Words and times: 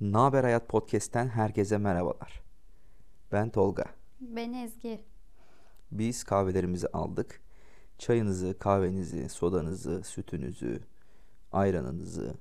Naber 0.00 0.44
Hayat 0.44 0.68
Podcast'ten 0.68 1.28
herkese 1.28 1.78
merhabalar. 1.78 2.42
Ben 3.32 3.50
Tolga. 3.50 3.84
Ben 4.20 4.52
Ezgi. 4.52 5.00
Biz 5.92 6.24
kahvelerimizi 6.24 6.88
aldık. 6.88 7.40
Çayınızı, 7.98 8.58
kahvenizi, 8.58 9.28
sodanızı, 9.28 10.02
sütünüzü, 10.02 10.80
ayranınızı, 11.52 12.34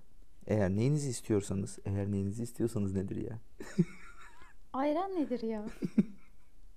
eğer 0.47 0.69
neyinizi 0.69 1.10
istiyorsanız, 1.10 1.79
eğer 1.85 2.12
neyinizi 2.12 2.44
istiyorsanız 2.44 2.94
nedir 2.94 3.15
ya? 3.15 3.39
Ayran 4.74 5.15
nedir 5.15 5.42
ya? 5.42 5.65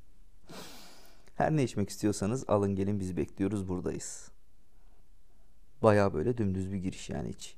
Her 1.36 1.56
ne 1.56 1.64
içmek 1.64 1.90
istiyorsanız 1.90 2.44
alın 2.48 2.74
gelin 2.74 3.00
biz 3.00 3.16
bekliyoruz 3.16 3.68
buradayız. 3.68 4.30
Baya 5.82 6.14
böyle 6.14 6.38
dümdüz 6.38 6.72
bir 6.72 6.78
giriş 6.78 7.10
yani 7.10 7.28
hiç. 7.28 7.56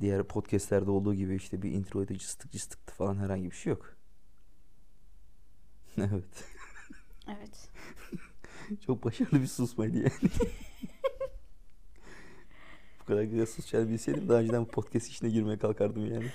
Diğer 0.00 0.24
podcastlerde 0.24 0.90
olduğu 0.90 1.14
gibi 1.14 1.34
işte 1.36 1.62
bir 1.62 1.70
intro 1.72 2.02
edici 2.02 2.18
cıstık 2.20 2.52
cıstıktı 2.52 2.94
falan 2.94 3.16
herhangi 3.16 3.50
bir 3.50 3.56
şey 3.56 3.70
yok. 3.70 3.96
evet. 5.98 6.44
Evet. 7.28 7.68
Çok 8.86 9.04
başarılı 9.04 9.42
bir 9.42 9.46
susmaydı 9.46 9.96
yani. 9.98 10.12
Bu 13.00 13.04
kadar 13.04 13.22
güzel 13.22 13.46
susacağını 13.46 13.88
bilseydim 13.90 14.28
daha 14.28 14.38
önceden 14.38 14.62
bu 14.62 14.68
podcast 14.68 15.08
işine 15.08 15.30
girmeye 15.30 15.58
kalkardım 15.58 16.06
yani. 16.14 16.30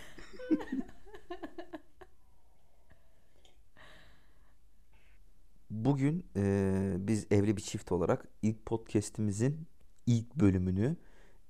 Bugün 5.69 6.25
eee, 6.35 6.95
biz 6.99 7.27
evli 7.31 7.57
bir 7.57 7.61
çift 7.61 7.91
olarak 7.91 8.27
ilk 8.41 8.65
podcast'imizin 8.65 9.67
ilk 10.05 10.35
bölümünü 10.35 10.97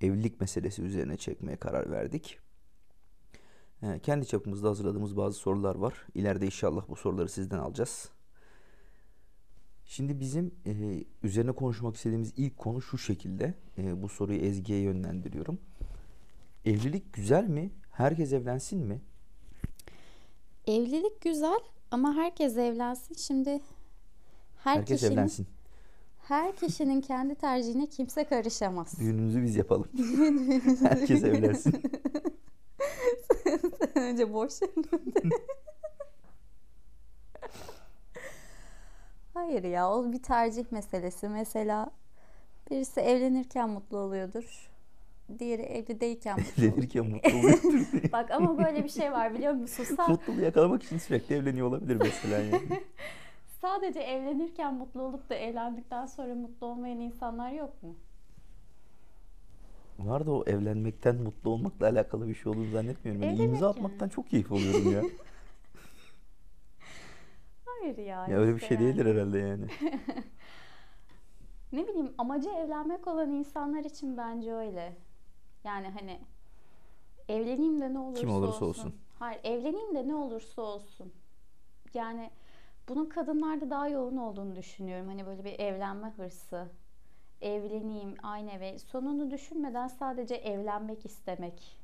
evlilik 0.02 0.42
meselesi 0.42 0.82
üzerine 0.82 1.18
çekmeye 1.18 1.58
karar 1.58 1.92
verdik. 1.92 2.40
Kendi 4.04 4.28
çapımızda 4.28 4.70
hazırladığımız 4.70 5.18
bazı 5.18 5.38
sorular 5.38 5.76
var. 5.76 5.94
İleride 6.16 6.46
inşallah 6.46 6.90
bu 6.90 6.96
soruları 6.96 7.30
sizden 7.30 7.60
alacağız. 7.60 8.10
Şimdi 9.86 10.20
bizim 10.20 10.56
eee, 10.66 11.04
üzerine 11.24 11.52
konuşmak 11.52 11.96
istediğimiz 11.96 12.34
ilk 12.38 12.58
konu 12.58 12.82
şu 12.82 12.98
şekilde. 12.98 13.54
Eee, 13.78 14.02
bu 14.02 14.10
soruyu 14.10 14.40
Ezgi'ye 14.40 14.80
yönlendiriyorum. 14.80 15.60
Evlilik 16.66 17.14
güzel 17.14 17.48
mi? 17.48 17.72
Herkes 17.92 18.34
evlensin 18.34 18.80
mi? 18.80 19.02
Evlilik 20.68 21.22
güzel 21.22 21.60
ama 21.92 22.14
herkes 22.14 22.58
evlensin. 22.58 23.16
Şimdi 23.16 23.50
her 24.58 24.78
Herkes 24.78 25.00
kişinin 25.02 25.18
evlensin. 25.18 25.48
Her 26.28 26.56
kişinin 26.56 27.02
kendi 27.02 27.36
tercihine 27.36 27.86
kimse 27.88 28.24
karışamaz. 28.24 29.00
Düğünümüzü 29.00 29.44
biz 29.44 29.56
yapalım. 29.56 29.88
Herkes 30.84 31.24
evlensin. 31.24 31.82
Sen 33.44 33.60
önce 34.04 34.34
boş 34.34 34.54
Hayır 39.34 39.64
ya 39.64 39.92
o 39.92 40.12
bir 40.12 40.24
tercih 40.24 40.66
meselesi. 40.72 41.30
Mesela 41.30 41.92
birisi 42.72 43.00
evlenirken 43.00 43.70
mutlu 43.70 43.98
oluyordur. 43.98 44.70
Diğeri 45.40 45.62
evlideyken 45.62 46.40
mutlu. 46.40 46.64
Evlenirken 46.64 47.06
mutlu 47.06 47.40
oluyordur. 47.40 48.12
Bak 48.12 48.32
ama 48.32 48.58
böyle 48.58 48.84
bir 48.84 48.90
şey 48.90 49.12
var 49.12 49.34
biliyor 49.34 49.54
musun? 49.54 49.84
Sa- 49.84 50.10
Mutluluğu 50.10 50.42
yakalamak 50.42 50.84
için 50.84 50.98
sürekli 50.98 51.36
evleniyor 51.36 51.68
olabilir 51.68 51.96
mesela 51.96 52.38
yani. 52.38 52.82
Sadece 53.66 54.00
evlenirken 54.00 54.74
mutlu 54.74 55.02
olup 55.02 55.30
da 55.30 55.36
evlendikten 55.36 56.06
sonra 56.06 56.36
mutlu 56.36 56.68
olmayan 56.68 57.00
insanlar 57.00 57.52
yok 57.52 57.84
mu? 57.84 57.96
Var 60.00 60.26
da 60.26 60.32
o 60.32 60.44
evlenmekten 60.46 61.16
mutlu 61.16 61.50
olmakla 61.50 61.88
alakalı 61.88 62.28
bir 62.28 62.36
şey 62.36 62.52
olduğunu 62.52 62.72
zannetmiyorum. 62.72 63.24
Yani 63.24 63.34
Evlenirken. 63.34 63.54
imza 63.54 63.70
atmaktan 63.70 64.10
çok 64.10 64.30
keyif 64.30 64.52
alıyorum 64.52 64.92
ya. 64.92 65.02
Hayır 67.66 67.98
ya. 67.98 68.28
Ya 68.28 68.38
öyle 68.38 68.56
bir 68.56 68.60
şey 68.60 68.78
yani. 68.78 68.88
değildir 68.88 69.06
herhalde 69.06 69.40
yani. 69.40 69.66
Ne 71.72 71.88
bileyim 71.88 72.14
amacı 72.18 72.50
evlenmek 72.50 73.08
olan 73.08 73.32
insanlar 73.32 73.84
için 73.84 74.18
bence 74.18 74.54
öyle. 74.54 74.96
Yani 75.64 75.90
hani 75.90 76.20
evleneyim 77.30 77.82
de 77.82 77.94
ne 77.94 78.00
olursa 78.00 78.32
olursa 78.32 78.66
olsun. 78.66 78.96
Hayır 79.20 79.40
evleneyim 79.44 79.96
de 79.96 80.08
ne 80.08 80.16
olursa 80.16 80.62
olsun. 80.62 81.14
Yani 81.94 82.30
bunun 82.90 83.06
kadınlarda 83.06 83.70
daha 83.70 83.88
yoğun 83.88 84.18
olduğunu 84.18 84.56
düşünüyorum. 84.56 85.08
Hani 85.08 85.26
böyle 85.26 85.44
bir 85.44 85.60
evlenme 85.60 86.14
hırsı. 86.18 86.68
Evleneyim 87.42 88.16
aynı 88.24 88.52
eve. 88.52 88.80
Sonunu 88.80 89.32
düşünmeden 89.32 89.88
sadece 89.88 90.36
evlenmek 90.36 91.06
istemek. 91.06 91.78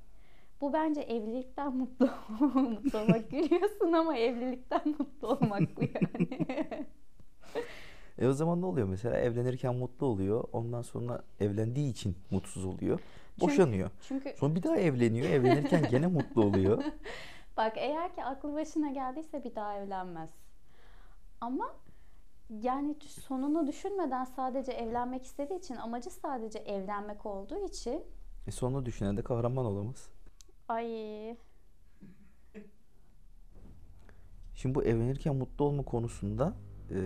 Bu 0.62 0.74
bence 0.74 1.02
evlilikten 1.02 1.76
mutlu, 1.76 2.10
mutlu 2.54 3.00
olmak. 3.00 3.32
Gülüyorsun 3.32 3.92
ama 3.94 4.18
evlilikten 4.18 4.82
mutlu 5.00 5.28
olmak 5.28 5.62
bu 5.78 5.82
yani. 5.82 6.28
E 8.20 8.28
o 8.28 8.34
zaman 8.34 8.62
ne 8.62 8.66
oluyor 8.66 8.88
mesela? 8.88 9.18
Evlenirken 9.18 9.76
mutlu 9.76 10.06
oluyor. 10.06 10.44
Ondan 10.52 10.82
sonra 10.82 11.24
evlendiği 11.40 11.92
için 11.92 12.16
mutsuz 12.32 12.66
oluyor. 12.66 13.00
Çünkü- 13.00 13.42
Boşanıyor. 13.54 13.90
Çünkü 14.08 14.34
Sonra 14.38 14.56
bir 14.56 14.64
daha 14.64 14.78
evleniyor. 14.78 15.30
Evlenirken 15.30 15.84
gene 15.92 16.08
mutlu 16.08 16.44
oluyor. 16.44 16.84
Bak 17.58 17.74
eğer 17.76 18.16
ki 18.16 18.24
aklı 18.24 18.54
başına 18.54 18.92
geldiyse 18.92 19.44
bir 19.44 19.56
daha 19.56 19.78
evlenmez. 19.78 20.30
Ama 21.42 21.76
yani 22.50 22.96
sonunu 23.08 23.68
düşünmeden 23.68 24.24
sadece 24.24 24.72
evlenmek 24.72 25.24
istediği 25.24 25.60
için 25.60 25.76
amacı 25.76 26.10
sadece 26.10 26.60
evlenmek 26.60 27.26
olduğu 27.26 27.66
için 27.66 28.04
E 28.48 28.52
sonunu 28.52 28.86
düşünen 28.86 29.18
de 29.18 29.22
kahraman 29.24 29.66
olamaz. 29.66 30.10
ay 30.68 31.38
Şimdi 34.56 34.76
bu 34.76 34.84
evlenirken 34.84 35.36
mutlu 35.36 35.66
olma 35.66 35.84
konusunda 35.84 36.54
eee, 36.92 36.98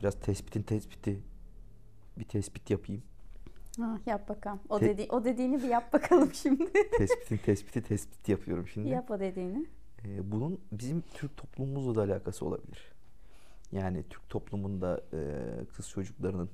biraz 0.00 0.20
tespitin 0.20 0.62
tespiti 0.62 1.22
bir 2.18 2.24
tespit 2.24 2.70
yapayım. 2.70 3.02
ha, 3.80 3.98
yap 4.06 4.28
bakalım. 4.28 4.60
O 4.68 4.78
Te- 4.78 4.86
dedi 4.86 5.06
o 5.10 5.24
dediğini 5.24 5.62
bir 5.62 5.68
yap 5.68 5.92
bakalım 5.92 6.30
şimdi. 6.34 6.72
Tespitin 6.98 7.36
tespiti 7.36 7.82
tespit 7.82 8.28
yapıyorum 8.28 8.68
şimdi. 8.68 8.88
yap 8.88 9.10
o 9.10 9.20
dediğini. 9.20 9.66
Ee, 10.06 10.32
bunun 10.32 10.60
bizim 10.72 11.04
Türk 11.14 11.36
toplumumuzla 11.36 11.94
da 11.94 12.12
alakası 12.12 12.46
olabilir. 12.46 12.92
Yani 13.72 14.04
Türk 14.10 14.28
toplumunda 14.28 15.00
e, 15.12 15.20
kız 15.76 15.88
çocuklarının 15.88 16.50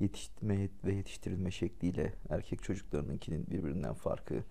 yetiştirme 0.00 0.68
ve 0.84 0.94
yetiştirilme 0.94 1.50
şekliyle 1.50 2.12
erkek 2.30 2.62
çocuklarınınkinin 2.62 3.46
birbirinden 3.50 3.94
farkı. 3.94 4.44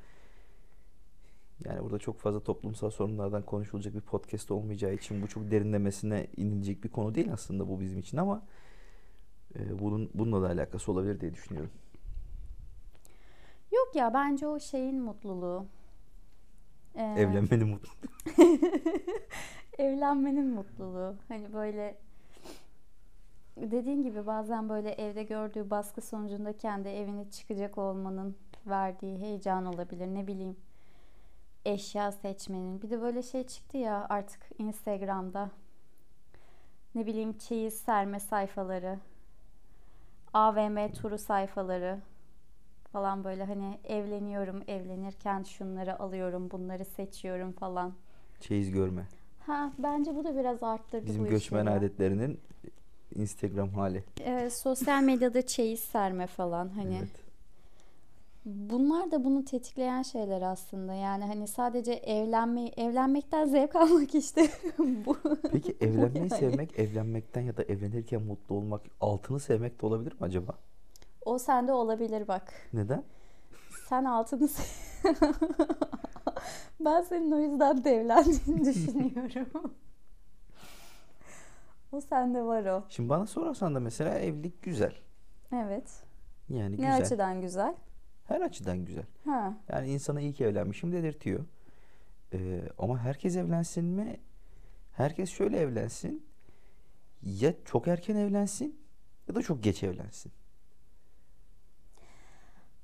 Yani 1.66 1.84
burada 1.84 2.00
çok 2.00 2.20
fazla 2.20 2.40
toplumsal 2.40 2.90
sorunlardan 2.90 3.46
konuşulacak 3.46 3.94
bir 3.94 4.02
podcast 4.02 4.52
olmayacağı 4.52 4.94
için 4.94 5.22
bu 5.22 5.28
çok 5.28 5.52
derinlemesine 5.52 6.28
inilecek 6.38 6.84
bir 6.84 6.90
konu 6.90 7.16
değil 7.16 7.34
aslında 7.34 7.70
bu 7.70 7.80
bizim 7.80 8.00
için 8.00 8.18
ama 8.18 8.44
e, 9.56 9.80
bunun 9.80 10.10
bununla 10.14 10.42
da 10.42 10.48
alakası 10.48 10.92
olabilir 10.92 11.22
diye 11.22 11.34
düşünüyorum. 11.34 11.72
Yok 13.72 13.96
ya 13.96 14.14
bence 14.14 14.48
o 14.48 14.60
şeyin 14.60 15.02
mutluluğu. 15.02 15.66
Ee, 16.96 17.04
Evlenmenin 17.04 17.68
mutlu. 17.68 17.90
evlenmenin 19.78 20.48
mutluluğu. 20.48 21.16
Hani 21.28 21.54
böyle 21.54 21.98
dediğin 23.58 24.04
gibi 24.04 24.26
bazen 24.26 24.70
böyle 24.70 24.92
evde 24.92 25.24
gördüğü 25.24 25.70
baskı 25.70 26.02
sonucunda 26.02 26.58
kendi 26.58 26.88
evine 26.90 27.30
çıkacak 27.32 27.78
olmanın 27.78 28.36
verdiği 28.68 29.18
heyecan 29.20 29.66
olabilir. 29.66 30.08
Ne 30.08 30.28
bileyim 30.28 30.58
eşya 31.66 32.12
seçmenin. 32.12 32.82
Bir 32.82 32.90
de 32.90 33.02
böyle 33.02 33.24
şey 33.24 33.48
çıktı 33.48 33.78
ya 33.78 34.08
artık 34.10 34.42
Instagram'da. 34.58 35.50
Ne 36.96 37.06
bileyim 37.06 37.38
çeyiz 37.38 37.74
serme 37.74 38.20
sayfaları. 38.20 39.00
AVM 40.34 40.92
turu 40.94 41.18
sayfaları 41.18 42.00
falan 42.92 43.24
böyle 43.24 43.44
hani 43.44 43.80
evleniyorum, 43.84 44.64
evlenirken 44.68 45.44
şunları 45.44 46.00
alıyorum, 46.00 46.52
bunları 46.52 46.86
seçiyorum 46.86 47.52
falan. 47.52 47.94
Çeyiz 48.40 48.72
görme. 48.72 49.08
Ha 49.46 49.72
bence 49.80 50.16
bu 50.16 50.24
da 50.24 50.36
biraz 50.38 50.64
arttırdı 50.64 51.06
Bizim 51.06 51.26
bu 51.26 51.30
göçmen 51.30 51.62
işleri. 51.66 51.78
adetlerinin 51.78 52.40
Instagram 53.16 53.70
hali. 53.70 54.04
Ee, 54.20 54.50
sosyal 54.50 55.04
medyada 55.04 55.42
çeyiz 55.48 55.80
serme 55.80 56.28
falan 56.28 56.70
hani. 56.70 56.98
Evet. 56.98 57.10
Bunlar 58.46 59.12
da 59.12 59.24
bunu 59.24 59.46
tetikleyen 59.46 60.02
şeyler 60.02 60.42
aslında. 60.42 60.94
Yani 60.94 61.24
hani 61.26 61.48
sadece 61.48 61.92
evlenme 61.94 62.68
evlenmekten 62.78 63.46
zevk 63.46 63.76
almak 63.84 64.16
işte 64.16 64.48
bu. 64.80 65.18
Peki 65.52 65.76
Bu 65.82 65.86
evlenmeyi 65.86 66.18
yani. 66.32 66.40
sevmek, 66.40 66.80
evlenmekten 66.80 67.42
ya 67.42 67.58
da 67.58 67.64
evlenirken 67.64 68.22
mutlu 68.22 68.56
olmak, 68.56 68.82
altını 69.02 69.40
sevmek 69.40 69.82
de 69.82 69.86
olabilir 69.86 70.12
mi 70.12 70.18
acaba? 70.22 70.58
O 71.26 71.40
sende 71.40 71.74
olabilir 71.74 72.28
bak. 72.28 72.54
Neden? 72.74 73.04
Sen 73.90 74.06
altını 74.06 74.50
Ben 76.80 77.02
senin 77.02 77.32
o 77.32 77.40
yüzden 77.40 77.84
de 77.84 77.92
evlendiğini 77.96 78.66
düşünüyorum. 78.74 79.74
o 81.92 82.02
sende 82.02 82.44
var 82.44 82.66
o. 82.66 82.84
Şimdi 82.90 83.10
bana 83.10 83.26
sorarsan 83.26 83.76
da 83.76 83.80
mesela 83.80 84.20
evlilik 84.20 84.62
güzel. 84.64 84.94
Evet. 85.54 86.04
Yani 86.50 86.72
Ne 86.72 86.76
güzel. 86.76 86.98
açıdan 86.98 87.42
güzel? 87.42 87.76
Her 88.28 88.42
açıdan 88.42 88.86
güzel. 88.86 89.06
Ha. 89.26 89.54
Yani 89.70 89.88
insana 89.92 90.22
iyi 90.22 90.34
ki 90.34 90.44
evlenmişim 90.46 90.92
dedirtiyor. 90.92 91.46
Ee, 92.34 92.62
ama 92.78 93.00
herkes 93.00 93.36
evlensin 93.36 93.86
mi? 93.86 94.18
Herkes 94.92 95.30
şöyle 95.30 95.60
evlensin. 95.60 96.26
Ya 97.22 97.54
çok 97.66 97.88
erken 97.88 98.16
evlensin 98.16 98.80
ya 99.28 99.36
da 99.36 99.42
çok 99.42 99.64
geç 99.64 99.84
evlensin. 99.84 100.32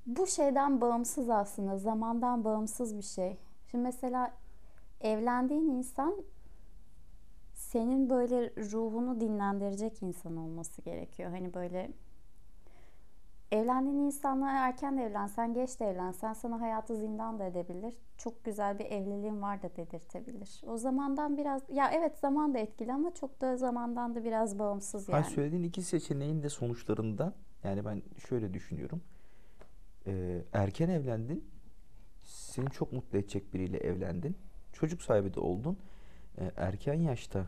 Bu 0.08 0.28
şeyden 0.28 0.82
bağımsız 0.82 1.30
aslında, 1.30 1.78
zamandan 1.78 2.44
bağımsız 2.44 2.98
bir 2.98 3.02
şey. 3.02 3.38
Şimdi 3.72 3.84
mesela 3.84 4.32
evlendiğin 5.02 5.70
insan 5.70 6.16
senin 7.54 8.10
böyle 8.10 8.50
ruhunu 8.56 9.20
dinlendirecek 9.20 10.04
insan 10.04 10.38
olması 10.38 10.82
gerekiyor. 10.82 11.32
Hani 11.32 11.54
böyle 11.54 11.92
evlendiğin 13.52 13.98
insanla 13.98 14.52
erken 14.52 14.98
de 14.98 15.04
evlensen, 15.04 15.54
geç 15.54 15.80
de 15.80 15.86
evlensen 15.86 16.34
sana 16.34 16.62
hayatı 16.62 16.96
zindan 16.96 17.40
da 17.40 17.46
edebilir. 17.46 17.94
Çok 18.18 18.44
güzel 18.46 18.80
bir 18.80 18.86
evliliğin 18.86 19.42
var 19.42 19.62
da 19.62 19.76
dedirtebilir. 19.76 20.62
O 20.68 20.78
zamandan 20.78 21.38
biraz, 21.38 21.62
ya 21.70 21.92
evet 21.92 22.18
zaman 22.18 22.54
da 22.54 22.58
etkili 22.60 22.94
ama 22.94 23.14
çok 23.14 23.42
da 23.42 23.58
zamandan 23.58 24.16
da 24.16 24.24
biraz 24.24 24.60
bağımsız 24.60 25.10
yani. 25.10 25.26
söylediğin 25.26 25.64
iki 25.64 25.82
seçeneğin 25.82 26.44
de 26.44 26.50
sonuçlarından 26.50 27.34
yani 27.64 27.86
ben 27.86 28.02
şöyle 28.30 28.54
düşünüyorum. 28.54 29.02
Ee, 30.08 30.42
erken 30.54 30.90
evlendin. 30.90 31.46
Seni 32.24 32.70
çok 32.70 32.94
mutlu 32.94 33.18
edecek 33.18 33.54
biriyle 33.54 33.78
evlendin. 33.78 34.38
Çocuk 34.74 35.02
sahibi 35.02 35.34
de 35.34 35.40
oldun. 35.40 35.78
Ee, 36.38 36.52
erken 36.58 36.94
yaşta 36.94 37.48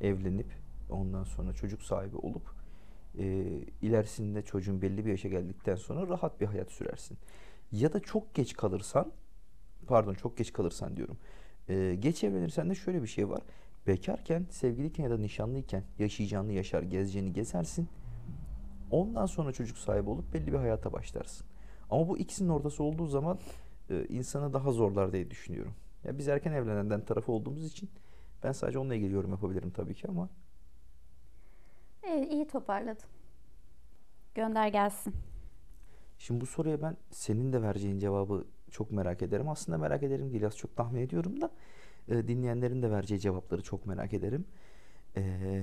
evlenip 0.00 0.52
ondan 0.90 1.24
sonra 1.24 1.52
çocuk 1.52 1.82
sahibi 1.82 2.16
olup 2.16 2.54
e, 3.18 3.24
ilerisinde 3.82 4.42
çocuğun 4.42 4.82
belli 4.82 5.06
bir 5.06 5.10
yaşa 5.10 5.28
geldikten 5.28 5.76
sonra 5.76 6.08
rahat 6.08 6.40
bir 6.40 6.46
hayat 6.46 6.70
sürersin. 6.70 7.18
Ya 7.72 7.92
da 7.92 8.00
çok 8.00 8.34
geç 8.34 8.54
kalırsan 8.56 9.12
pardon 9.86 10.14
çok 10.14 10.36
geç 10.36 10.52
kalırsan 10.52 10.96
diyorum. 10.96 11.18
Ee, 11.68 11.96
geç 12.00 12.24
evlenirsen 12.24 12.70
de 12.70 12.74
şöyle 12.74 13.02
bir 13.02 13.06
şey 13.06 13.28
var. 13.28 13.42
Bekarken, 13.86 14.46
sevgiliyken 14.50 15.04
ya 15.04 15.10
da 15.10 15.18
nişanlıyken 15.18 15.82
yaşayacağını 15.98 16.52
yaşar, 16.52 16.82
gezeceğini 16.82 17.32
gezersin. 17.32 17.88
Ondan 18.90 19.26
sonra 19.26 19.52
çocuk 19.52 19.78
sahibi 19.78 20.10
olup 20.10 20.34
belli 20.34 20.52
bir 20.52 20.58
hayata 20.58 20.92
başlarsın. 20.92 21.46
Ama 21.90 22.08
bu 22.08 22.18
ikisinin 22.18 22.48
ortası 22.48 22.82
olduğu 22.82 23.06
zaman 23.06 23.38
e, 23.90 24.04
insanı 24.08 24.52
daha 24.52 24.72
zorlar 24.72 25.12
diye 25.12 25.30
düşünüyorum. 25.30 25.72
Ya 26.04 26.18
biz 26.18 26.28
erken 26.28 26.52
evlenenden 26.52 27.04
tarafı 27.04 27.32
olduğumuz 27.32 27.64
için 27.66 27.90
ben 28.42 28.52
sadece 28.52 28.78
onunla 28.78 28.94
ilgili 28.94 29.12
yorum 29.14 29.30
yapabilirim 29.30 29.70
tabii 29.70 29.94
ki 29.94 30.08
ama 30.08 30.28
Evet, 32.02 32.32
iyi 32.32 32.46
toparladın. 32.46 33.08
Gönder 34.34 34.68
gelsin. 34.68 35.14
Şimdi 36.18 36.40
bu 36.40 36.46
soruya 36.46 36.82
ben 36.82 36.96
senin 37.10 37.52
de 37.52 37.62
vereceğin 37.62 37.98
cevabı 37.98 38.44
çok 38.70 38.90
merak 38.92 39.22
ederim. 39.22 39.48
Aslında 39.48 39.78
merak 39.78 40.02
ederim 40.02 40.32
değil, 40.32 40.46
az 40.46 40.56
çok 40.56 40.76
tahmin 40.76 41.00
ediyorum 41.00 41.40
da 41.40 41.50
e, 42.08 42.28
dinleyenlerin 42.28 42.82
de 42.82 42.90
vereceği 42.90 43.20
cevapları 43.20 43.62
çok 43.62 43.86
merak 43.86 44.12
ederim. 44.12 44.44
E, 45.16 45.62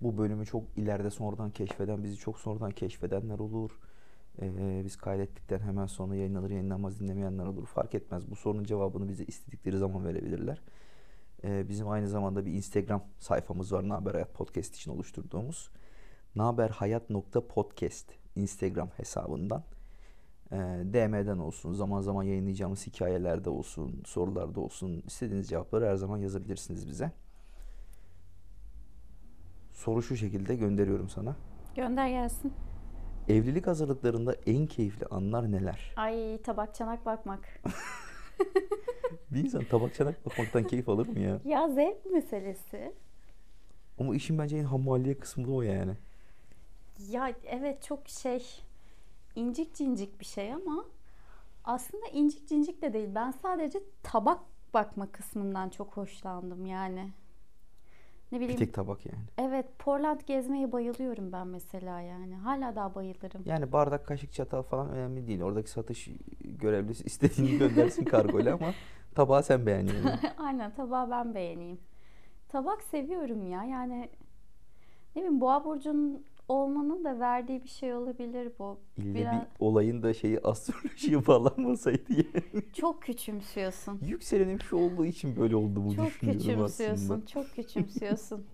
bu 0.00 0.18
bölümü 0.18 0.46
çok 0.46 0.64
ileride 0.76 1.10
sonradan 1.10 1.50
keşfeden, 1.50 2.04
bizi 2.04 2.16
çok 2.16 2.38
sonradan 2.38 2.70
keşfedenler 2.70 3.38
olur. 3.38 3.70
E, 4.42 4.82
biz 4.84 4.96
kaydettikten 4.96 5.58
hemen 5.58 5.86
sonra 5.86 6.16
yayınlanır 6.16 6.50
yayınlanmaz 6.50 7.00
dinlemeyenler 7.00 7.46
olur. 7.46 7.66
Fark 7.66 7.94
etmez. 7.94 8.30
Bu 8.30 8.36
sorunun 8.36 8.64
cevabını 8.64 9.08
bize 9.08 9.24
istedikleri 9.24 9.78
zaman 9.78 10.04
verebilirler. 10.04 10.62
E, 11.44 11.68
bizim 11.68 11.88
aynı 11.88 12.08
zamanda 12.08 12.46
bir 12.46 12.52
Instagram 12.52 13.02
sayfamız 13.18 13.72
var. 13.72 13.88
Naber 13.88 14.12
Hayat 14.12 14.34
Podcast 14.34 14.76
için 14.76 14.90
oluşturduğumuz. 14.90 15.70
naberhayat.podcast 16.36 18.12
Instagram 18.36 18.88
hesabından 18.96 19.62
e, 20.52 20.56
DM'den 20.92 21.38
olsun, 21.38 21.72
zaman 21.72 22.00
zaman 22.00 22.22
yayınlayacağımız 22.22 22.86
hikayelerde 22.86 23.50
olsun, 23.50 24.02
sorularda 24.06 24.60
olsun, 24.60 25.02
istediğiniz 25.06 25.48
cevapları 25.48 25.86
her 25.86 25.96
zaman 25.96 26.18
yazabilirsiniz 26.18 26.88
bize. 26.88 27.12
Soru 29.72 30.02
şu 30.02 30.16
şekilde 30.16 30.56
gönderiyorum 30.56 31.08
sana. 31.08 31.36
Gönder 31.76 32.08
gelsin. 32.08 32.52
Evlilik 33.28 33.66
hazırlıklarında 33.66 34.34
en 34.46 34.66
keyifli 34.66 35.06
anlar 35.06 35.52
neler? 35.52 35.92
Ay 35.96 36.42
tabak 36.42 36.74
çanak 36.74 37.06
bakmak. 37.06 37.40
Bir 39.30 39.44
insan 39.44 39.64
tabak 39.64 39.94
çanak 39.94 40.26
bakmaktan 40.26 40.64
keyif 40.64 40.88
alır 40.88 41.06
mı 41.08 41.20
ya? 41.20 41.40
Ya 41.44 41.68
zevk 41.68 42.06
meselesi. 42.12 42.92
Ama 44.00 44.14
işin 44.14 44.38
bence 44.38 44.56
en 44.56 44.64
hammaliye 44.64 45.18
kısmı 45.18 45.46
da 45.46 45.52
o 45.52 45.62
yani. 45.62 45.92
Ya 47.10 47.32
evet 47.46 47.82
çok 47.82 48.08
şey 48.08 48.46
incik 49.36 49.74
cincik 49.74 50.20
bir 50.20 50.24
şey 50.24 50.52
ama 50.52 50.84
aslında 51.64 52.06
incik 52.06 52.48
cincik 52.48 52.82
de 52.82 52.92
değil. 52.92 53.08
Ben 53.14 53.30
sadece 53.30 53.78
tabak 54.02 54.40
bakma 54.74 55.12
kısmından 55.12 55.68
çok 55.68 55.96
hoşlandım 55.96 56.66
yani. 56.66 57.10
Ne 58.32 58.38
Bir 58.38 58.44
bileyim. 58.44 58.58
tek 58.58 58.74
tabak 58.74 59.06
yani. 59.06 59.18
Evet, 59.38 59.66
Portland 59.78 60.20
gezmeye 60.26 60.72
bayılıyorum 60.72 61.32
ben 61.32 61.46
mesela 61.46 62.00
yani. 62.00 62.34
Hala 62.36 62.76
daha 62.76 62.94
bayılırım. 62.94 63.42
Yani 63.44 63.72
bardak, 63.72 64.06
kaşık, 64.06 64.32
çatal 64.32 64.62
falan 64.62 64.88
önemli 64.90 65.26
değil. 65.26 65.40
Oradaki 65.42 65.70
satış 65.70 66.08
görevlisi 66.44 67.04
istediğini 67.06 67.58
göndersin 67.58 68.04
kargoyla 68.04 68.54
ama 68.54 68.74
tabağı 69.14 69.42
sen 69.42 69.66
beğen 69.66 69.86
yani. 69.86 70.18
Aynen 70.38 70.74
tabağı 70.74 71.10
ben 71.10 71.34
beğeneyim. 71.34 71.78
Tabak 72.48 72.82
seviyorum 72.82 73.50
ya. 73.50 73.64
Yani 73.64 74.08
ne 75.16 75.22
bileyim 75.22 75.40
Boğa 75.40 75.64
burcunun 75.64 76.24
olmanın 76.48 77.04
da 77.04 77.20
verdiği 77.20 77.62
bir 77.64 77.68
şey 77.68 77.94
olabilir 77.94 78.52
bu. 78.58 78.78
İlle 78.96 79.14
Biraz 79.14 79.34
bir 79.42 79.46
olayın 79.58 80.02
da 80.02 80.14
şeyi 80.14 80.40
astrolojiye 80.44 81.26
bağlanmasaydı 81.26 82.12
yani. 82.12 82.72
çok 82.72 83.02
küçümsüyorsun. 83.02 83.98
Yükselenim 84.02 84.60
şu 84.60 84.76
olduğu 84.76 85.04
için 85.06 85.36
böyle 85.36 85.56
oldu 85.56 85.84
bu 85.84 85.94
Çok 85.94 86.06
düşünüyorum 86.06 86.42
küçümsüyorsun. 86.44 87.04
aslında. 87.04 87.26
Çok 87.26 87.46
küçümsüyorsun. 87.54 88.46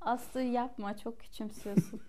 Aslı 0.00 0.42
yapma, 0.42 0.96
çok 0.96 1.20
küçümsüyorsun. 1.20 2.00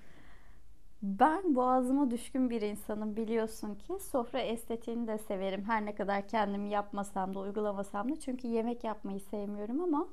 Ben 1.01 1.55
boğazıma 1.55 2.11
düşkün 2.11 2.49
bir 2.49 2.61
insanım 2.61 3.15
biliyorsun 3.15 3.75
ki. 3.75 3.99
Sofra 4.11 4.39
estetiğini 4.39 5.07
de 5.07 5.17
severim. 5.17 5.63
Her 5.63 5.85
ne 5.85 5.95
kadar 5.95 6.27
kendim 6.27 6.65
yapmasam 6.65 7.33
da, 7.35 7.39
uygulamasam 7.39 8.11
da. 8.11 8.19
Çünkü 8.19 8.47
yemek 8.47 8.83
yapmayı 8.83 9.19
sevmiyorum 9.19 9.81
ama 9.81 10.07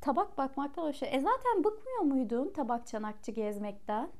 tabak 0.00 0.38
bakmaktan 0.38 0.82
hoşlanıyorum. 0.82 1.26
E 1.26 1.30
zaten 1.32 1.64
bıkmıyor 1.64 2.00
muydun 2.00 2.52
tabak 2.56 2.86
çanakçı 2.86 3.32
gezmekten? 3.32 4.10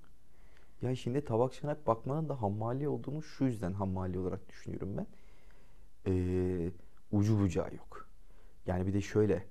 Ya 0.83 0.97
şimdi 0.97 1.25
tabak 1.25 1.53
çanak 1.53 1.87
bakmanın 1.87 2.29
da 2.29 2.43
hammali 2.43 2.89
olduğunu 2.89 3.23
şu 3.23 3.45
yüzden 3.45 3.73
hammali 3.73 4.19
olarak 4.19 4.49
düşünüyorum 4.49 4.97
ben. 4.97 5.07
Ee, 6.07 6.71
ucu 7.13 7.41
bucağı 7.41 7.75
yok. 7.75 8.09
Yani 8.67 8.87
bir 8.87 8.93
de 8.95 9.01
şöyle 9.01 9.45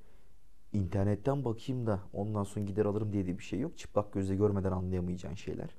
internetten 0.73 1.45
bakayım 1.45 1.87
da 1.87 1.99
ondan 2.13 2.43
sonra 2.43 2.65
gider 2.65 2.85
alırım 2.85 3.13
diye 3.13 3.27
de 3.27 3.37
bir 3.37 3.43
şey 3.43 3.59
yok. 3.59 3.77
Çıplak 3.77 4.13
gözle 4.13 4.35
görmeden 4.35 4.71
anlayamayacağın 4.71 5.35
şeyler. 5.35 5.69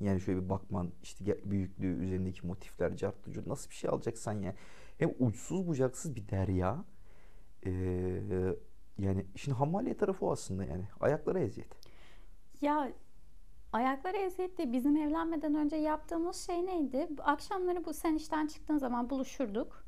Yani 0.00 0.20
şöyle 0.20 0.44
bir 0.44 0.48
bakman 0.48 0.92
işte 1.02 1.50
büyüklüğü, 1.50 2.04
üzerindeki 2.04 2.46
motifler, 2.46 2.96
cartlı 2.96 3.32
curt, 3.32 3.46
nasıl 3.46 3.70
bir 3.70 3.74
şey 3.74 3.90
alacaksan 3.90 4.42
ya. 4.42 4.54
Hem 4.98 5.14
uçsuz 5.18 5.66
bucaksız 5.66 6.16
bir 6.16 6.28
derya. 6.28 6.84
Ee, 7.66 8.52
yani 8.98 9.26
şimdi 9.36 9.56
hammaliye 9.56 9.96
tarafı 9.96 10.26
o 10.26 10.32
aslında 10.32 10.64
yani. 10.64 10.88
Ayaklara 11.00 11.40
eziyet. 11.40 11.68
Ya 12.60 12.92
ayakları 13.76 14.16
eziyet 14.16 14.58
de 14.58 14.72
bizim 14.72 14.96
evlenmeden 14.96 15.54
önce 15.54 15.76
yaptığımız 15.76 16.46
şey 16.46 16.66
neydi? 16.66 17.08
Akşamları 17.18 17.84
bu 17.84 17.94
sen 17.94 18.14
işten 18.14 18.46
çıktığın 18.46 18.78
zaman 18.78 19.10
buluşurduk. 19.10 19.84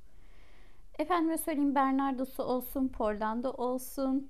Efendime 0.99 1.38
söyleyeyim 1.38 1.75
Bernardo'su 1.75 2.42
olsun, 2.42 2.88
Portland'ı 2.88 3.50
olsun, 3.50 4.28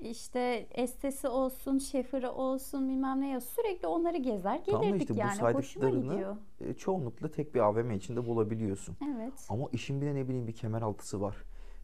işte 0.00 0.66
Estesi 0.70 1.28
olsun, 1.28 1.78
Şefir'i 1.78 2.28
olsun 2.28 2.88
bilmem 2.88 3.20
ne 3.20 3.28
ya 3.28 3.40
sürekli 3.40 3.88
onları 3.88 4.16
gezer 4.16 4.64
Tamam 4.66 4.82
gelirdik 4.82 5.00
işte 5.00 5.14
bu 5.14 5.18
yani. 5.18 5.30
Hoşuma 5.30 5.52
saydıklarını 5.52 6.36
e, 6.60 6.74
çoğunlukla 6.74 7.30
tek 7.30 7.54
bir 7.54 7.60
AVM 7.60 7.90
içinde 7.90 8.26
bulabiliyorsun. 8.26 8.96
Evet. 9.14 9.46
Ama 9.48 9.68
işin 9.72 10.00
bir 10.00 10.06
de 10.06 10.14
ne 10.14 10.28
bileyim 10.28 10.46
bir 10.46 10.52
kemeraltısı 10.52 11.20
var. 11.20 11.36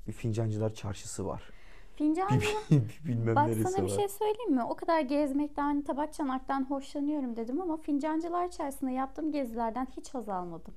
Bir 0.07 0.13
fincancılar 0.13 0.75
çarşısı 0.75 1.27
var. 1.27 1.43
Fincan 1.97 2.29
Bir, 2.31 2.57
bir 3.05 3.09
bilmem 3.09 3.37
Bak 3.37 3.49
neresi 3.49 3.63
sana 3.63 3.87
bir 3.87 3.91
var. 3.91 3.97
şey 3.97 4.09
söyleyeyim 4.09 4.55
mi? 4.55 4.63
O 4.65 4.77
kadar 4.77 5.01
gezmekten, 5.01 5.83
tabak 5.83 6.13
çanaktan 6.13 6.65
hoşlanıyorum 6.71 7.37
dedim 7.37 7.61
ama 7.61 7.77
fincancılar 7.77 8.47
içerisinde 8.47 8.93
yaptığım 8.93 9.33
gezilerden 9.33 9.87
hiç 9.97 10.15
haz 10.15 10.29
almadım. 10.29 10.75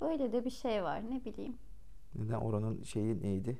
Böyle 0.00 0.32
de 0.32 0.44
bir 0.44 0.50
şey 0.50 0.82
var 0.82 1.02
ne 1.10 1.24
bileyim. 1.24 1.58
Neden 2.14 2.34
oranın 2.40 2.82
şeyi 2.82 3.22
neydi? 3.22 3.58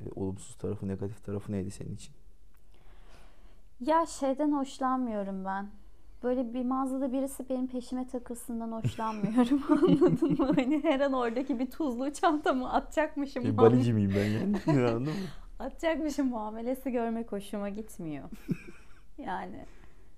E, 0.00 0.04
olumsuz 0.14 0.56
tarafı, 0.56 0.88
negatif 0.88 1.24
tarafı 1.24 1.52
neydi 1.52 1.70
senin 1.70 1.94
için? 1.94 2.14
Ya 3.80 4.06
şeyden 4.06 4.52
hoşlanmıyorum 4.52 5.44
ben. 5.44 5.70
Böyle 6.22 6.54
bir 6.54 6.64
mağazada 6.64 7.12
birisi 7.12 7.48
benim 7.48 7.66
peşime 7.66 8.06
takılsından 8.06 8.72
hoşlanmıyorum. 8.82 9.62
Anladın 9.70 10.38
mı? 10.38 10.52
Hani 10.56 10.82
her 10.84 11.00
an 11.00 11.12
oradaki 11.12 11.58
bir 11.58 11.70
tuzlu 11.70 12.12
çantamı 12.12 12.72
atacakmışım. 12.72 13.44
Muamele- 13.44 13.56
balici 13.56 13.92
miyim 13.92 14.12
ben 14.16 14.24
yani? 14.24 14.56
Anladın 14.88 15.02
mı? 15.02 15.10
Atacakmışım 15.58 16.28
muamelesi 16.28 16.90
görmek 16.92 17.32
hoşuma 17.32 17.68
gitmiyor. 17.68 18.24
Yani. 19.18 19.64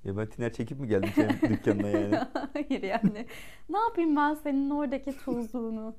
Ya 0.05 0.17
ben 0.17 0.27
tiner 0.27 0.53
çekip 0.53 0.81
mi 0.81 0.89
geldim 0.89 1.11
senin 1.15 1.55
dükkanına 1.55 1.89
yani? 1.89 2.19
Hayır 2.53 2.83
yani. 2.83 3.27
Ne 3.69 3.79
yapayım 3.79 4.17
ben 4.17 4.35
senin 4.35 4.71
oradaki 4.71 5.19
tuzluğunu? 5.19 5.95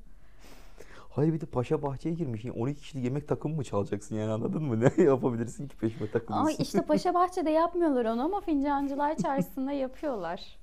Hayır 1.16 1.32
bir 1.32 1.40
de 1.40 1.46
Paşa 1.46 1.82
Bahçe'ye 1.82 2.14
girmiş. 2.14 2.44
Yani 2.44 2.58
12 2.58 2.80
kişilik 2.80 3.04
yemek 3.04 3.28
takımı 3.28 3.56
mı 3.56 3.64
çalacaksın 3.64 4.16
yani 4.16 4.30
anladın 4.32 4.62
mı? 4.62 4.80
Ne 4.98 5.04
yapabilirsin 5.04 5.68
ki 5.68 5.76
peşime 5.76 6.02
Ama 6.02 6.12
takılıyorsun? 6.12 6.62
işte 6.62 6.82
Paşa 6.86 7.14
Bahçe'de 7.14 7.50
yapmıyorlar 7.50 8.04
onu 8.04 8.24
ama 8.24 8.40
Fincancılar 8.40 9.16
Çarşısı'nda 9.16 9.72
yapıyorlar. 9.72 10.58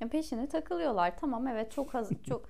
Ya 0.00 0.08
peşine 0.08 0.48
takılıyorlar. 0.48 1.16
Tamam 1.20 1.46
evet 1.46 1.72
çok 1.72 1.94
az 1.94 2.10
çok 2.28 2.44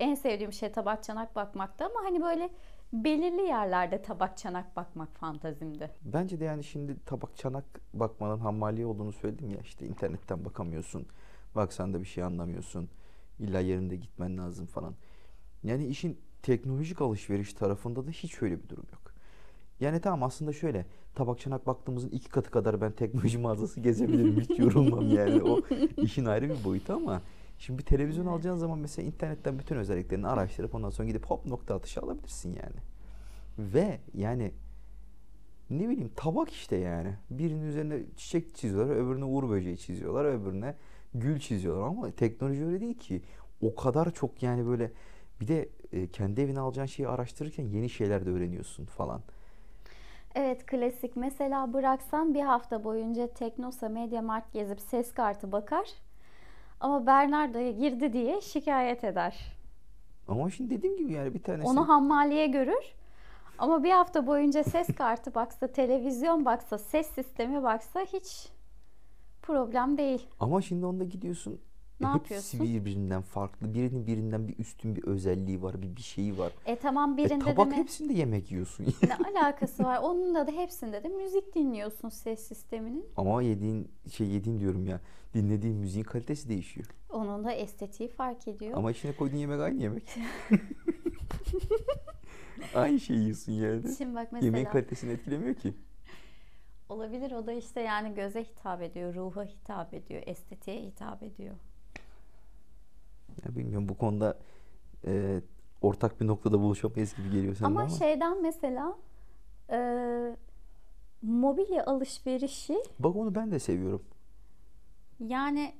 en 0.00 0.14
sevdiğim 0.14 0.52
şey 0.52 0.72
tabak 0.72 1.02
çanak 1.02 1.36
bakmakta 1.36 1.86
ama 1.86 2.04
hani 2.04 2.22
böyle 2.22 2.50
belirli 2.92 3.42
yerlerde 3.42 4.02
tabak 4.02 4.36
çanak 4.38 4.76
bakmak 4.76 5.16
fantazimdi. 5.18 5.90
Bence 6.04 6.40
de 6.40 6.44
yani 6.44 6.64
şimdi 6.64 6.96
tabak 7.04 7.36
çanak 7.36 7.64
bakmanın 7.94 8.38
hammaliye 8.38 8.86
olduğunu 8.86 9.12
söyledim 9.12 9.50
ya 9.50 9.58
işte 9.60 9.86
internetten 9.86 10.44
bakamıyorsun. 10.44 11.06
Baksan 11.54 11.94
da 11.94 12.00
bir 12.00 12.06
şey 12.06 12.24
anlamıyorsun. 12.24 12.88
İlla 13.38 13.60
yerinde 13.60 13.96
gitmen 13.96 14.38
lazım 14.38 14.66
falan. 14.66 14.94
Yani 15.64 15.86
işin 15.86 16.25
teknolojik 16.42 17.00
alışveriş 17.00 17.52
tarafında 17.52 18.06
da 18.06 18.10
hiç 18.10 18.42
öyle 18.42 18.62
bir 18.62 18.68
durum 18.68 18.84
yok. 18.92 19.12
Yani 19.80 20.00
tamam 20.00 20.22
aslında 20.22 20.52
şöyle 20.52 20.86
tabak 21.14 21.40
çanak 21.40 21.66
baktığımızın 21.66 22.08
iki 22.08 22.28
katı 22.28 22.50
kadar 22.50 22.80
ben 22.80 22.92
teknoloji 22.92 23.38
mağazası 23.42 23.80
gezebilirim 23.80 24.40
hiç 24.40 24.58
yorulmam 24.58 25.08
yani 25.08 25.42
o 25.42 25.62
işin 25.96 26.24
ayrı 26.24 26.48
bir 26.48 26.64
boyutu 26.64 26.92
ama 26.92 27.22
şimdi 27.58 27.78
bir 27.78 27.84
televizyon 27.84 28.26
alacağın 28.26 28.56
zaman 28.56 28.78
mesela 28.78 29.06
internetten 29.06 29.58
bütün 29.58 29.76
özelliklerini 29.76 30.28
araştırıp 30.28 30.74
ondan 30.74 30.90
sonra 30.90 31.08
gidip 31.08 31.26
hop 31.26 31.46
nokta 31.46 31.74
atışı 31.74 32.00
alabilirsin 32.00 32.48
yani. 32.48 32.76
Ve 33.58 33.98
yani 34.14 34.52
ne 35.70 35.88
bileyim 35.88 36.10
tabak 36.16 36.50
işte 36.50 36.76
yani. 36.76 37.14
Birinin 37.30 37.68
üzerine 37.68 38.02
çiçek 38.16 38.54
çiziyorlar, 38.54 38.96
öbürüne 38.96 39.24
uğur 39.24 39.50
böceği 39.50 39.78
çiziyorlar, 39.78 40.24
öbürüne 40.24 40.74
gül 41.14 41.40
çiziyorlar 41.40 41.86
ama 41.86 42.10
teknoloji 42.10 42.64
öyle 42.64 42.80
değil 42.80 42.98
ki. 42.98 43.22
O 43.60 43.74
kadar 43.74 44.14
çok 44.14 44.42
yani 44.42 44.66
böyle 44.66 44.92
bir 45.40 45.48
de 45.48 45.68
e, 45.92 46.06
kendi 46.10 46.40
evine 46.40 46.60
alacağın 46.60 46.86
şeyi 46.86 47.08
araştırırken 47.08 47.64
yeni 47.64 47.90
şeyler 47.90 48.26
de 48.26 48.30
öğreniyorsun 48.30 48.84
falan. 48.84 49.20
Evet 50.34 50.66
klasik. 50.66 51.16
Mesela 51.16 51.72
bıraksan 51.72 52.34
bir 52.34 52.40
hafta 52.42 52.84
boyunca 52.84 53.26
Teknosa 53.26 53.88
Mediamarkt 53.88 54.52
gezip 54.52 54.80
ses 54.80 55.14
kartı 55.14 55.52
bakar. 55.52 55.88
Ama 56.80 57.06
Bernardo'ya 57.06 57.70
girdi 57.70 58.12
diye 58.12 58.40
şikayet 58.40 59.04
eder. 59.04 59.52
Ama 60.28 60.50
şimdi 60.50 60.70
dediğim 60.70 60.96
gibi 60.96 61.12
yani 61.12 61.34
bir 61.34 61.42
tanesi 61.42 61.68
Onu 61.68 61.88
hammaliye 61.88 62.46
görür. 62.46 62.94
Ama 63.58 63.84
bir 63.84 63.90
hafta 63.90 64.26
boyunca 64.26 64.64
ses 64.64 64.86
kartı 64.86 65.34
baksa, 65.34 65.66
televizyon 65.66 66.44
baksa, 66.44 66.78
ses 66.78 67.06
sistemi 67.10 67.62
baksa 67.62 68.00
hiç 68.00 68.48
problem 69.42 69.98
değil. 69.98 70.26
ama 70.40 70.62
şimdi 70.62 70.86
onda 70.86 71.04
gidiyorsun 71.04 71.60
Ne 72.00 72.06
hepsi 72.06 72.16
yapıyorsun? 72.18 72.60
birbirinden 72.60 73.22
farklı. 73.22 73.74
Birinin 73.74 74.06
birinden 74.06 74.48
bir 74.48 74.58
üstün 74.58 74.96
bir 74.96 75.04
özelliği 75.04 75.62
var, 75.62 75.82
bir 75.82 75.96
bir 75.96 76.02
şeyi 76.02 76.38
var. 76.38 76.52
E 76.66 76.76
tamam 76.76 77.14
E, 77.14 77.16
birinde 77.16 77.44
de 77.44 77.54
tabak 77.54 77.68
mi- 77.68 77.74
hepsinde 77.76 78.12
yemek 78.12 78.50
yiyorsun. 78.52 78.86
ne 79.02 79.14
alakası 79.40 79.84
var? 79.84 80.00
Onun 80.02 80.34
da 80.34 80.46
da 80.46 80.50
hepsinde 80.52 81.02
de 81.02 81.08
müzik 81.08 81.54
dinliyorsun 81.54 82.08
ses 82.08 82.40
sisteminin. 82.48 83.04
Ama 83.16 83.42
yediğin 83.42 83.90
şey 84.12 84.26
yediğin 84.26 84.60
diyorum 84.60 84.86
ya. 84.86 85.00
Dinlediğin 85.34 85.76
müziğin 85.76 86.04
kalitesi 86.04 86.48
değişiyor. 86.48 86.86
Onun 87.10 87.44
da 87.44 87.52
estetiği 87.52 88.08
fark 88.08 88.48
ediyor. 88.48 88.76
Ama 88.78 88.90
içine 88.90 89.16
koyduğun 89.16 89.36
yemek 89.36 89.60
aynı 89.60 89.82
yemek. 89.82 90.02
aynı 92.74 93.00
şeyi 93.00 93.20
yiyorsun 93.20 93.52
yani. 93.52 93.94
Şimdi 93.98 94.14
bak 94.14 94.32
Yemeğin 94.32 94.52
mesela 94.52 94.70
kalitesini 94.70 95.12
etkilemiyor 95.12 95.54
ki. 95.54 95.74
olabilir 96.88 97.32
o 97.32 97.46
da 97.46 97.52
işte 97.52 97.80
yani 97.80 98.14
göze 98.14 98.44
hitap 98.44 98.82
ediyor, 98.82 99.14
ruha 99.14 99.44
hitap 99.44 99.94
ediyor, 99.94 100.22
estetiğe 100.26 100.82
hitap 100.82 101.22
ediyor. 101.22 101.54
Ya 103.44 103.56
bilmiyorum 103.56 103.88
bu 103.88 103.96
konuda 103.98 104.38
e, 105.06 105.40
ortak 105.82 106.20
bir 106.20 106.26
noktada 106.26 106.60
buluşamayız 106.60 107.14
gibi 107.16 107.30
geliyor 107.30 107.54
sana 107.54 107.68
Ama 107.68 107.80
ama. 107.80 107.88
şeyden 107.88 108.42
mesela 108.42 108.96
e, 109.70 109.78
mobilya 111.22 111.86
alışverişi 111.86 112.82
Bak 112.98 113.16
onu 113.16 113.34
ben 113.34 113.50
de 113.50 113.58
seviyorum. 113.58 114.02
yani 115.20 115.74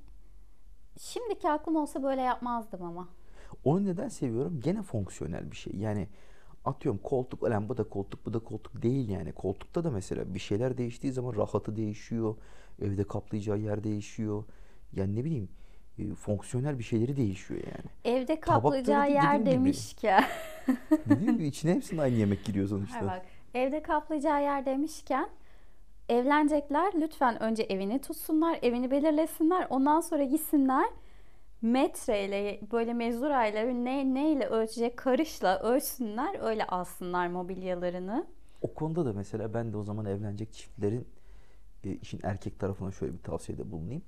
şimdiki 0.98 1.48
aklım 1.50 1.76
olsa 1.76 2.02
böyle 2.02 2.20
yapmazdım 2.20 2.82
ama. 2.82 3.08
Onu 3.64 3.84
neden 3.84 4.08
seviyorum? 4.08 4.60
Gene 4.60 4.82
fonksiyonel 4.82 5.50
bir 5.50 5.56
şey. 5.56 5.76
Yani 5.76 6.08
atıyorum 6.64 7.00
koltuk, 7.02 7.44
lan 7.44 7.68
bu 7.68 7.76
da 7.76 7.84
koltuk, 7.88 8.26
bu 8.26 8.34
da 8.34 8.38
koltuk 8.38 8.82
değil 8.82 9.08
yani. 9.08 9.32
Koltukta 9.32 9.84
da 9.84 9.90
mesela 9.90 10.34
bir 10.34 10.38
şeyler 10.38 10.78
değiştiği 10.78 11.12
zaman 11.12 11.36
rahatı 11.36 11.76
değişiyor. 11.76 12.36
Evde 12.82 13.04
kaplayacağı 13.04 13.58
yer 13.58 13.84
değişiyor. 13.84 14.44
Yani 14.92 15.16
ne 15.16 15.24
bileyim 15.24 15.48
e, 15.98 16.14
fonksiyonel 16.14 16.78
bir 16.78 16.84
şeyleri 16.84 17.16
değişiyor 17.16 17.60
yani. 17.60 18.16
Evde 18.16 18.40
kaplayacağı 18.40 19.10
yer 19.10 19.22
dediğim 19.22 19.44
gibi. 19.44 19.50
demişken. 19.50 20.24
Dediğim 21.08 21.32
gibi 21.32 21.46
içine 21.46 21.74
hepsinin 21.74 22.00
aynı 22.00 22.14
yemek 22.14 22.44
giriyor 22.44 22.68
sonuçta. 22.68 22.96
Hayır 22.96 23.06
bak, 23.10 23.22
evde 23.54 23.82
kaplayacağı 23.82 24.42
yer 24.42 24.66
demişken 24.66 25.28
evlenecekler 26.08 26.92
lütfen 26.94 27.42
önce 27.42 27.62
evini 27.62 28.00
tutsunlar, 28.00 28.58
evini 28.62 28.90
belirlesinler. 28.90 29.66
Ondan 29.70 30.00
sonra 30.00 30.24
gitsinler 30.24 30.90
metreyle 31.62 32.60
böyle 32.72 32.94
mezurayla 32.94 33.62
ne 33.62 34.14
neyle 34.14 34.46
ölçecek 34.46 34.96
karışla 34.96 35.58
ölçsünler 35.58 36.48
öyle 36.48 36.66
alsınlar 36.66 37.28
mobilyalarını. 37.28 38.26
O 38.62 38.74
konuda 38.74 39.04
da 39.04 39.12
mesela 39.12 39.54
ben 39.54 39.72
de 39.72 39.76
o 39.76 39.82
zaman 39.82 40.06
evlenecek 40.06 40.52
çiftlerin 40.52 41.08
e, 41.84 41.90
işin 41.90 42.20
erkek 42.22 42.58
tarafına 42.58 42.92
şöyle 42.92 43.12
bir 43.12 43.18
tavsiyede 43.18 43.70
bulunayım. 43.70 44.02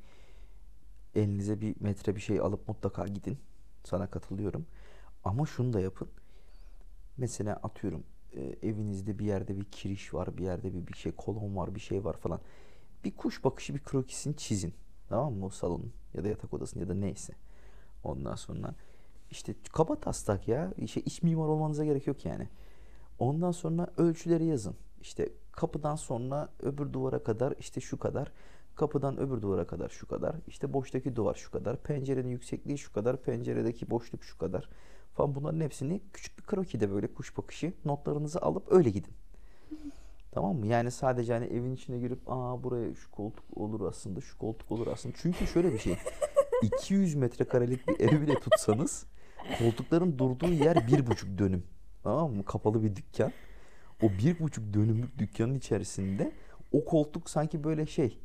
Elinize 1.18 1.60
bir 1.60 1.74
metre 1.80 2.16
bir 2.16 2.20
şey 2.20 2.40
alıp 2.40 2.68
mutlaka 2.68 3.06
gidin. 3.06 3.38
Sana 3.84 4.06
katılıyorum. 4.06 4.66
Ama 5.24 5.46
şunu 5.46 5.72
da 5.72 5.80
yapın. 5.80 6.08
Mesela 7.16 7.56
atıyorum 7.56 8.04
e, 8.32 8.40
evinizde 8.62 9.18
bir 9.18 9.26
yerde 9.26 9.56
bir 9.56 9.64
kiriş 9.64 10.14
var, 10.14 10.36
bir 10.38 10.44
yerde 10.44 10.74
bir, 10.74 10.86
bir 10.86 10.96
şey 10.96 11.12
kolon 11.12 11.56
var, 11.56 11.74
bir 11.74 11.80
şey 11.80 12.04
var 12.04 12.16
falan. 12.16 12.40
Bir 13.04 13.16
kuş 13.16 13.44
bakışı 13.44 13.74
bir 13.74 13.80
krokisini 13.80 14.36
çizin. 14.36 14.74
Tamam 15.08 15.34
mı? 15.34 15.46
O 15.46 15.50
salonun 15.50 15.92
ya 16.14 16.24
da 16.24 16.28
yatak 16.28 16.54
odasının 16.54 16.82
ya 16.82 16.88
da 16.88 16.94
neyse. 16.94 17.32
Ondan 18.04 18.34
sonra 18.34 18.74
işte 19.30 19.54
kaba 19.72 20.00
taslak 20.00 20.48
ya. 20.48 20.72
Şey, 20.86 21.02
iç 21.06 21.22
mimar 21.22 21.48
olmanıza 21.48 21.84
gerek 21.84 22.06
yok 22.06 22.24
yani. 22.24 22.48
Ondan 23.18 23.52
sonra 23.52 23.88
ölçüleri 23.96 24.44
yazın. 24.44 24.76
İşte 25.00 25.28
kapıdan 25.52 25.96
sonra 25.96 26.48
öbür 26.62 26.92
duvara 26.92 27.22
kadar 27.22 27.54
işte 27.58 27.80
şu 27.80 27.98
kadar. 27.98 28.32
Kapıdan 28.78 29.18
öbür 29.18 29.42
duvara 29.42 29.66
kadar 29.66 29.88
şu 29.88 30.08
kadar. 30.08 30.36
İşte 30.46 30.72
boştaki 30.72 31.16
duvar 31.16 31.34
şu 31.34 31.50
kadar. 31.50 31.82
Pencerenin 31.82 32.28
yüksekliği 32.28 32.78
şu 32.78 32.92
kadar. 32.92 33.22
Penceredeki 33.22 33.90
boşluk 33.90 34.24
şu 34.24 34.38
kadar. 34.38 34.68
Falan 35.14 35.34
bunların 35.34 35.60
hepsini 35.60 36.00
küçük 36.12 36.38
bir 36.38 36.42
krokide 36.42 36.90
böyle 36.90 37.14
kuş 37.14 37.36
bakışı 37.36 37.72
notlarınızı 37.84 38.42
alıp 38.42 38.72
öyle 38.72 38.90
gidin. 38.90 39.12
Tamam 40.32 40.56
mı? 40.56 40.66
Yani 40.66 40.90
sadece 40.90 41.32
hani 41.32 41.46
evin 41.46 41.74
içine 41.74 41.98
girip 41.98 42.18
aa 42.26 42.62
buraya 42.62 42.94
şu 42.94 43.10
koltuk 43.10 43.44
olur 43.56 43.88
aslında, 43.88 44.20
şu 44.20 44.38
koltuk 44.38 44.72
olur 44.72 44.86
aslında. 44.86 45.14
Çünkü 45.22 45.46
şöyle 45.46 45.72
bir 45.72 45.78
şey. 45.78 45.96
200 46.62 47.14
metrekarelik 47.14 47.88
bir 47.88 48.00
ev 48.00 48.20
bile 48.20 48.34
tutsanız 48.34 49.06
koltukların 49.58 50.18
durduğu 50.18 50.52
yer 50.52 50.86
bir 50.86 51.06
buçuk 51.06 51.38
dönüm. 51.38 51.62
Tamam 52.02 52.32
mı? 52.32 52.44
Kapalı 52.44 52.82
bir 52.82 52.96
dükkan. 52.96 53.32
O 54.02 54.06
bir 54.08 54.38
buçuk 54.38 54.74
dönümlük 54.74 55.18
dükkanın 55.18 55.54
içerisinde 55.54 56.32
o 56.72 56.84
koltuk 56.84 57.30
sanki 57.30 57.64
böyle 57.64 57.86
şey 57.86 58.18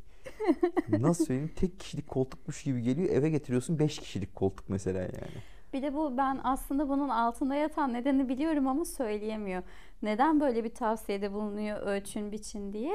nasıl 0.88 1.24
söyleyeyim 1.24 1.52
tek 1.56 1.80
kişilik 1.80 2.08
koltukmuş 2.08 2.62
gibi 2.62 2.82
geliyor. 2.82 3.08
Eve 3.10 3.30
getiriyorsun 3.30 3.78
beş 3.78 3.98
kişilik 3.98 4.34
koltuk 4.34 4.68
mesela 4.68 5.00
yani. 5.00 5.42
Bir 5.72 5.82
de 5.82 5.94
bu 5.94 6.16
ben 6.16 6.40
aslında 6.44 6.88
bunun 6.88 7.08
altında 7.08 7.54
yatan 7.54 7.92
nedeni 7.92 8.28
biliyorum 8.28 8.68
ama 8.68 8.84
söyleyemiyor. 8.84 9.62
Neden 10.02 10.40
böyle 10.40 10.64
bir 10.64 10.74
tavsiyede 10.74 11.32
bulunuyor 11.32 11.80
ölçün 11.80 12.32
biçin 12.32 12.72
diye? 12.72 12.92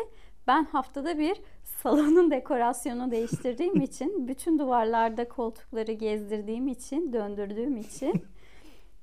Ben 0.48 0.63
haftada 0.65 1.17
bir 1.17 1.41
salonun 1.63 2.31
dekorasyonunu 2.31 3.12
değiştirdiğim 3.12 3.81
için, 3.81 4.27
bütün 4.27 4.59
duvarlarda 4.59 5.27
koltukları 5.27 5.91
gezdirdiğim 5.91 6.67
için, 6.67 7.13
döndürdüğüm 7.13 7.77
için 7.77 8.24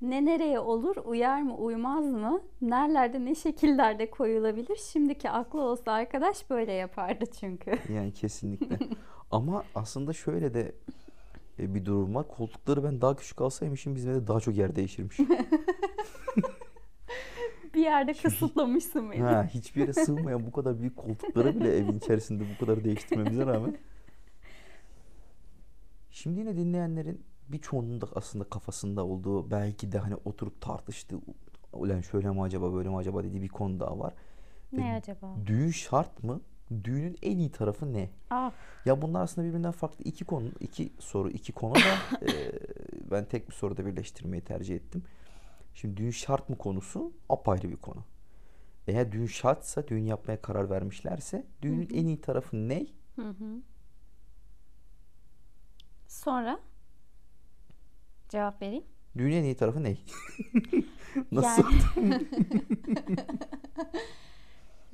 ne 0.01 0.25
nereye 0.25 0.59
olur, 0.59 0.95
uyar 1.05 1.41
mı, 1.41 1.55
uymaz 1.55 2.05
mı, 2.05 2.41
nerelerde 2.61 3.25
ne 3.25 3.35
şekillerde 3.35 4.09
koyulabilir? 4.09 4.75
Şimdiki 4.75 5.29
aklı 5.29 5.61
olsa 5.61 5.91
arkadaş 5.91 6.49
böyle 6.49 6.71
yapardı 6.73 7.25
çünkü. 7.39 7.71
Yani 7.93 8.13
kesinlikle. 8.13 8.79
Ama 9.31 9.63
aslında 9.75 10.13
şöyle 10.13 10.53
de 10.53 10.75
e, 11.59 11.75
bir 11.75 11.85
durum 11.85 12.15
var. 12.15 12.27
Koltukları 12.27 12.83
ben 12.83 13.01
daha 13.01 13.15
küçük 13.15 13.41
alsaymışım 13.41 13.95
bizim 13.95 14.11
evde 14.11 14.27
daha 14.27 14.39
çok 14.39 14.57
yer 14.57 14.75
değişirmiş. 14.75 15.19
Bir 17.73 17.81
yerde 17.81 18.13
kısıtlamışsın 18.13 19.11
beni. 19.11 19.21
Ha, 19.21 19.49
hiçbir 19.53 19.81
yere 19.81 19.93
sığmayan 19.93 20.45
bu 20.45 20.51
kadar 20.51 20.79
büyük 20.79 20.97
koltukları 20.97 21.55
bile 21.55 21.77
evin 21.77 21.97
içerisinde 21.97 22.43
bu 22.55 22.65
kadar 22.65 22.83
değiştirmemize 22.83 23.45
rağmen. 23.45 23.77
Şimdi 26.11 26.39
yine 26.39 26.57
dinleyenlerin 26.57 27.21
birçoğunun 27.51 28.01
da 28.01 28.07
aslında 28.15 28.43
kafasında 28.49 29.05
olduğu 29.05 29.51
belki 29.51 29.91
de 29.91 29.99
hani 29.99 30.15
oturup 30.15 30.61
tartıştığı 30.61 31.17
ulan 31.73 32.01
şöyle 32.01 32.31
mi 32.31 32.41
acaba 32.41 32.73
böyle 32.73 32.89
mi 32.89 32.97
acaba 32.97 33.23
dediği 33.23 33.41
bir 33.41 33.47
konu 33.49 33.79
daha 33.79 33.99
var. 33.99 34.13
Ne 34.71 34.89
E, 34.89 34.93
acaba? 34.93 35.35
Düğün 35.45 35.71
şart 35.71 36.23
mı? 36.23 36.41
Düğünün 36.83 37.17
en 37.21 37.37
iyi 37.37 37.51
tarafı 37.51 37.93
ne? 37.93 38.09
Ah, 38.29 38.51
Ya 38.85 39.01
bunlar 39.01 39.21
aslında 39.21 39.47
birbirinden 39.47 39.71
farklı 39.71 40.03
iki 40.03 40.25
konu, 40.25 40.49
iki 40.59 40.93
soru, 40.99 41.29
iki 41.29 41.51
konu 41.53 41.75
da 41.75 41.79
e, 42.31 42.51
ben 43.11 43.25
tek 43.25 43.49
bir 43.49 43.53
soruda 43.53 43.85
birleştirmeyi 43.85 44.43
tercih 44.43 44.75
ettim. 44.75 45.03
Şimdi 45.73 45.97
düğün 45.97 46.11
şart 46.11 46.49
mı 46.49 46.57
konusu 46.57 47.13
apayrı 47.29 47.69
bir 47.69 47.77
konu. 47.77 48.03
Eğer 48.87 49.11
düğün 49.11 49.25
şartsa, 49.25 49.87
düğün 49.87 50.05
yapmaya 50.05 50.41
karar 50.41 50.69
vermişlerse 50.69 51.45
düğünün 51.61 51.89
en 51.93 52.07
iyi 52.07 52.21
tarafı 52.21 52.69
ne? 52.69 52.87
Hı 53.15 53.29
hı. 53.29 53.61
Sonra 56.07 56.59
cevap 58.29 58.61
vereyim. 58.61 58.83
Düğünün 59.17 59.35
en 59.35 59.43
iyi 59.43 59.55
tarafı 59.55 59.83
ne? 59.83 59.97
Nasıl? 61.31 61.63
Yani 61.95 62.27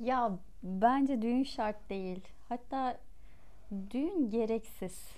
ya 0.00 0.38
bence 0.62 1.22
düğün 1.22 1.42
şart 1.42 1.90
değil. 1.90 2.20
Hatta 2.48 2.98
düğün 3.90 4.30
gereksiz. 4.30 5.08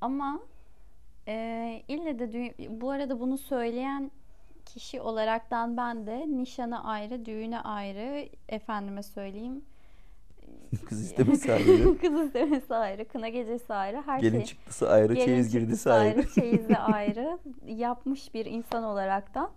Ama 0.00 0.40
e, 1.28 1.82
ille 1.88 2.18
de 2.18 2.32
düğün, 2.32 2.80
bu 2.80 2.90
arada 2.90 3.20
bunu 3.20 3.38
söyleyen 3.38 4.10
kişi 4.64 5.00
olaraktan 5.00 5.76
ben 5.76 6.06
de 6.06 6.26
nişana 6.28 6.84
ayrı, 6.84 7.24
düğüne 7.24 7.60
ayrı, 7.60 8.28
efendime 8.48 9.02
söyleyeyim. 9.02 9.64
Kız 10.88 11.02
istemesi 11.02 11.52
ayrı. 11.52 11.98
Kız 12.00 12.20
istemesi 12.26 12.74
ayrı, 12.74 13.08
kına 13.08 13.28
gecesi 13.28 13.74
ayrı, 13.74 14.02
her 14.06 14.20
Gelin 14.20 14.36
şey. 14.38 14.44
çıktısı 14.46 14.90
ayrı, 14.90 15.14
Gelin 15.14 15.26
çeyiz 15.26 15.52
girdisi 15.52 15.92
ayrı. 15.92 16.28
çeyizi 16.34 16.76
ayrı 16.78 17.38
yapmış 17.66 18.34
bir 18.34 18.46
insan 18.46 18.84
olaraktan 18.84 19.50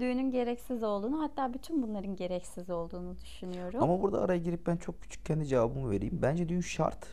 düğünün 0.00 0.30
gereksiz 0.30 0.82
olduğunu 0.82 1.22
hatta 1.22 1.54
bütün 1.54 1.82
bunların 1.82 2.16
gereksiz 2.16 2.70
olduğunu 2.70 3.14
düşünüyorum. 3.24 3.82
Ama 3.82 4.02
burada 4.02 4.20
araya 4.20 4.38
girip 4.38 4.66
ben 4.66 4.76
çok 4.76 5.02
küçük 5.02 5.26
kendi 5.26 5.46
cevabımı 5.46 5.90
vereyim. 5.90 6.18
Bence 6.22 6.48
düğün 6.48 6.60
şart. 6.60 7.06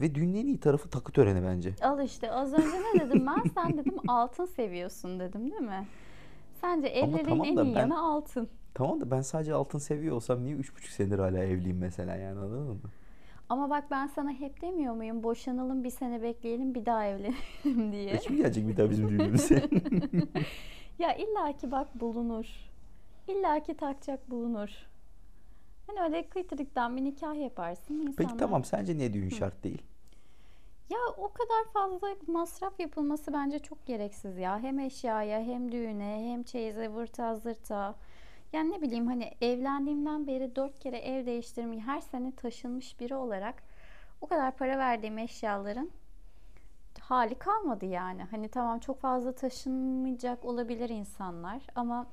Ve 0.00 0.14
düğünün 0.14 0.34
en 0.34 0.46
iyi 0.46 0.60
tarafı 0.60 0.90
takı 0.90 1.12
töreni 1.12 1.42
bence. 1.46 1.74
Al 1.82 2.04
işte 2.04 2.32
az 2.32 2.52
önce 2.52 2.66
ne 2.94 3.00
dedim 3.00 3.26
ben? 3.26 3.50
Sen 3.54 3.78
dedim 3.78 3.94
altın 4.08 4.46
seviyorsun 4.46 5.20
dedim 5.20 5.50
değil 5.50 5.62
mi? 5.62 5.86
Sence 6.60 6.86
evliliğin 6.88 7.24
tamam 7.24 7.46
en 7.46 7.56
da 7.56 7.62
iyi 7.64 7.74
ben- 7.74 7.80
yanı 7.80 8.02
altın. 8.02 8.48
Tamam 8.74 9.00
da 9.00 9.10
ben 9.10 9.20
sadece 9.20 9.54
altın 9.54 9.78
seviyor 9.78 10.16
olsam 10.16 10.44
niye 10.44 10.54
üç 10.56 10.76
buçuk 10.76 10.90
senedir 10.90 11.18
hala 11.18 11.38
evliyim 11.44 11.78
mesela 11.78 12.16
yani 12.16 12.38
anladın 12.38 12.62
mı? 12.62 12.76
Ama 13.48 13.70
bak 13.70 13.84
ben 13.90 14.06
sana 14.06 14.30
hep 14.32 14.62
demiyor 14.62 14.94
muyum? 14.94 15.22
Boşanalım 15.22 15.84
bir 15.84 15.90
sene 15.90 16.22
bekleyelim 16.22 16.74
bir 16.74 16.86
daha 16.86 17.06
evlenelim 17.06 17.92
diye. 17.92 18.10
E 18.10 18.18
kim 18.18 18.36
gelecek 18.36 18.68
bir 18.68 18.76
daha 18.76 18.90
bizim 18.90 19.08
düğünümüze? 19.08 19.68
Ya 20.98 21.14
illaki 21.14 21.70
bak 21.70 22.00
bulunur. 22.00 22.46
İllaki 23.28 23.74
takacak 23.76 24.30
bulunur. 24.30 24.68
Hani 25.86 26.00
öyle 26.00 26.28
kıytırıktan 26.28 26.96
bir 26.96 27.04
nikah 27.04 27.34
yaparsın. 27.42 27.98
Peki 28.16 28.22
insanlar- 28.22 28.38
tamam 28.38 28.64
sence 28.64 28.96
niye 28.96 29.12
düğün 29.12 29.28
şart 29.28 29.64
değil? 29.64 29.82
Ya 30.90 30.98
o 31.18 31.32
kadar 31.32 31.64
fazla 31.72 32.08
masraf 32.26 32.80
yapılması 32.80 33.32
bence 33.32 33.58
çok 33.58 33.86
gereksiz 33.86 34.38
ya. 34.38 34.58
Hem 34.58 34.78
eşyaya 34.78 35.40
hem 35.40 35.72
düğüne 35.72 36.30
hem 36.32 36.42
çeyize 36.42 36.92
vırta 36.92 37.36
zırta. 37.36 37.94
Yani 38.52 38.70
ne 38.70 38.82
bileyim 38.82 39.06
hani 39.06 39.34
evlendiğimden 39.40 40.26
beri 40.26 40.56
dört 40.56 40.78
kere 40.78 40.98
ev 40.98 41.26
değiştirmeyi 41.26 41.80
her 41.80 42.00
sene 42.00 42.34
taşınmış 42.34 43.00
biri 43.00 43.14
olarak 43.14 43.62
o 44.20 44.26
kadar 44.26 44.56
para 44.56 44.78
verdiğim 44.78 45.18
eşyaların 45.18 45.90
hali 47.00 47.34
kalmadı 47.34 47.84
yani. 47.86 48.22
Hani 48.22 48.48
tamam 48.48 48.78
çok 48.78 49.00
fazla 49.00 49.32
taşınmayacak 49.32 50.44
olabilir 50.44 50.88
insanlar 50.88 51.62
ama 51.74 52.06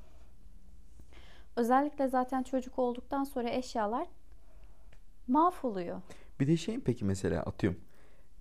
özellikle 1.56 2.08
zaten 2.08 2.42
çocuk 2.42 2.78
olduktan 2.78 3.24
sonra 3.24 3.50
eşyalar 3.50 4.08
mahvoluyor. 5.28 6.00
Bir 6.40 6.46
de 6.46 6.56
şey 6.56 6.80
peki 6.80 7.04
mesela 7.04 7.42
atıyorum. 7.42 7.80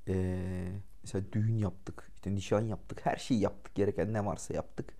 Ee, 0.07 0.67
mesela 1.03 1.25
düğün 1.31 1.57
yaptık, 1.57 2.11
işte 2.15 2.35
nişan 2.35 2.61
yaptık, 2.61 3.05
her 3.05 3.15
şeyi 3.15 3.39
yaptık, 3.39 3.75
gereken 3.75 4.13
ne 4.13 4.25
varsa 4.25 4.53
yaptık. 4.53 4.93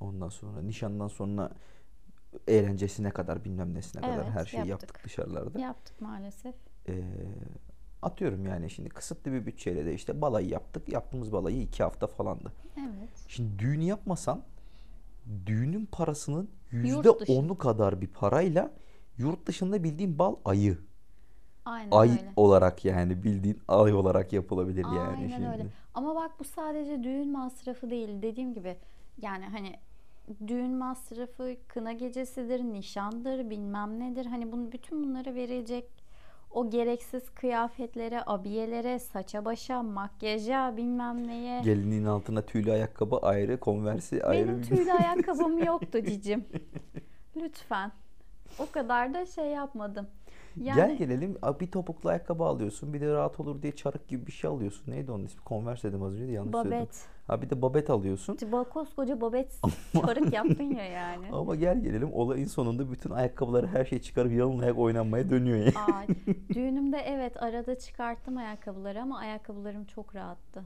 Ondan 0.00 0.28
sonra 0.28 0.62
nişandan 0.62 1.08
sonra 1.08 1.52
eğlencesine 2.48 3.10
kadar 3.10 3.44
bilmem 3.44 3.74
nesine 3.74 4.02
kadar 4.02 4.14
Evet, 4.16 4.30
her 4.34 4.46
şeyi 4.46 4.68
yaptık. 4.68 4.70
yaptık 4.88 5.04
dışarılarda. 5.04 5.58
Yaptık 5.60 6.00
maalesef. 6.00 6.54
Ee, 6.88 7.02
atıyorum 8.02 8.46
yani 8.46 8.70
şimdi 8.70 8.88
kısıtlı 8.88 9.32
bir 9.32 9.46
bütçeyle 9.46 9.86
de 9.86 9.94
işte 9.94 10.20
balayı 10.20 10.48
yaptık. 10.48 10.88
Yaptığımız 10.88 11.32
balayı 11.32 11.62
iki 11.62 11.82
hafta 11.82 12.06
falandı. 12.06 12.52
Evet. 12.78 13.08
Şimdi 13.28 13.58
düğün 13.58 13.80
yapmasan 13.80 14.42
düğünün 15.46 15.86
parasının 15.86 16.50
yüzde 16.70 17.10
onu 17.10 17.58
kadar 17.58 18.00
bir 18.00 18.06
parayla 18.06 18.70
yurt 19.18 19.46
dışında 19.46 19.82
bildiğin 19.84 20.18
bal 20.18 20.36
ayı. 20.44 20.78
Aynen 21.64 21.90
Ay 21.90 22.10
öyle. 22.10 22.32
olarak 22.36 22.84
yani 22.84 23.22
bildiğin 23.22 23.58
ay 23.68 23.92
olarak 23.94 24.32
yapılabilir 24.32 24.84
yani 24.84 24.98
Aynen 25.16 25.28
şimdi. 25.28 25.48
öyle. 25.48 25.66
Ama 25.94 26.14
bak 26.14 26.30
bu 26.40 26.44
sadece 26.44 27.02
düğün 27.04 27.32
masrafı 27.32 27.90
değil. 27.90 28.22
Dediğim 28.22 28.54
gibi 28.54 28.76
yani 29.22 29.44
hani 29.44 29.76
düğün 30.46 30.70
masrafı 30.70 31.56
kına 31.68 31.92
gecesidir, 31.92 32.60
nişandır, 32.60 33.50
bilmem 33.50 34.00
nedir. 34.00 34.26
Hani 34.26 34.52
bunu 34.52 34.72
bütün 34.72 35.04
bunlara 35.04 35.34
verilecek 35.34 36.00
o 36.50 36.70
gereksiz 36.70 37.30
kıyafetlere, 37.30 38.22
abiyelere, 38.26 38.98
saça 38.98 39.44
başa, 39.44 39.82
makyaja, 39.82 40.76
bilmem 40.76 41.26
neye. 41.26 41.60
Gelinin 41.60 42.04
altına 42.04 42.42
tüylü 42.42 42.72
ayakkabı 42.72 43.16
ayrı, 43.16 43.60
konversi 43.60 44.24
ayrı. 44.24 44.48
Benim 44.48 44.62
tüylü 44.68 44.92
ayakkabım 44.92 45.58
yoktu 45.64 45.98
cicim. 46.04 46.44
Lütfen. 47.36 47.92
O 48.58 48.70
kadar 48.70 49.14
da 49.14 49.26
şey 49.26 49.46
yapmadım. 49.46 50.06
Yani 50.56 50.76
Gel 50.76 50.96
gelelim 50.96 51.38
bir 51.60 51.70
topuklu 51.70 52.10
ayakkabı 52.10 52.44
alıyorsun 52.44 52.92
bir 52.94 53.00
de 53.00 53.12
rahat 53.12 53.40
olur 53.40 53.62
diye 53.62 53.76
çarık 53.76 54.08
gibi 54.08 54.26
bir 54.26 54.32
şey 54.32 54.50
alıyorsun. 54.50 54.92
Neydi 54.92 55.12
onun 55.12 55.24
ismi? 55.24 55.40
Converse 55.46 55.88
dedim 55.88 56.02
az 56.02 56.12
önce 56.12 56.28
de 56.28 56.32
yanlış 56.32 56.52
söyledim. 56.52 56.78
babet. 56.78 57.06
Ha 57.26 57.42
bir 57.42 57.50
de 57.50 57.62
babet 57.62 57.90
alıyorsun. 57.90 58.38
Koskoca 58.70 59.20
babet 59.20 59.60
çarık 60.06 60.32
yaptın 60.32 60.64
ya 60.64 60.84
yani. 60.84 61.26
Ama 61.32 61.54
gel 61.56 61.82
gelelim 61.82 62.12
olayın 62.12 62.46
sonunda 62.46 62.90
bütün 62.92 63.10
ayakkabıları 63.10 63.66
her 63.66 63.84
şey 63.84 63.98
çıkarıp 64.00 64.32
yalın 64.32 64.58
ayak 64.58 64.78
oynanmaya 64.78 65.30
dönüyor 65.30 65.58
yani. 65.58 65.72
Aa, 65.78 66.06
düğünümde 66.54 66.98
evet 66.98 67.42
arada 67.42 67.78
çıkarttım 67.78 68.36
ayakkabıları 68.36 69.02
ama 69.02 69.18
ayakkabılarım 69.18 69.84
çok 69.84 70.14
rahattı. 70.14 70.64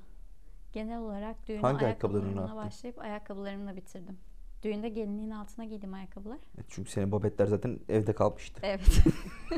Genel 0.73 0.99
olarak 0.99 1.49
düğünü 1.49 1.61
Hangi 1.61 1.85
ayakkabılarımla 1.87 2.57
başlayıp 2.57 2.99
ayakkabılarımla 2.99 3.77
bitirdim. 3.77 4.19
Düğünde 4.65 4.89
gelinliğin 4.89 5.31
altına 5.31 5.65
giydim 5.65 5.95
ayakkabılar. 5.95 6.39
Çünkü 6.69 6.91
senin 6.91 7.13
babetler 7.13 7.47
zaten 7.47 7.79
evde 7.89 8.13
kalmıştı. 8.13 8.61
Evet. 8.63 9.03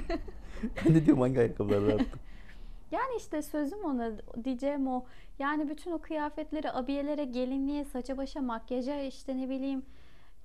ben 0.86 0.94
de 0.94 1.06
diyorum 1.06 1.20
hangi 1.20 1.38
ayakkabıları 1.38 1.86
rahattı. 1.86 2.04
Yani 2.90 3.16
işte 3.18 3.42
sözüm 3.42 3.84
ona 3.84 4.10
diyeceğim 4.44 4.86
o. 4.88 5.04
Yani 5.38 5.68
bütün 5.68 5.92
o 5.92 5.98
kıyafetleri, 5.98 6.72
abiyelere, 6.72 7.24
gelinliğe, 7.24 7.84
saça 7.84 8.16
başa, 8.16 8.40
makyaja 8.40 9.00
işte 9.00 9.36
ne 9.36 9.48
bileyim 9.48 9.82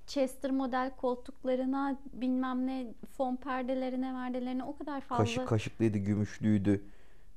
Chester 0.06 0.50
model 0.50 0.90
koltuklarına 0.96 1.96
bilmem 2.12 2.66
ne 2.66 2.86
fon 3.16 3.36
perdelerine 3.36 4.14
verdelerine 4.14 4.64
o 4.64 4.76
kadar 4.76 5.00
fazla 5.00 5.24
Kaşık 5.24 5.48
kaşıklıydı, 5.48 5.98
gümüşlüydü. 5.98 6.84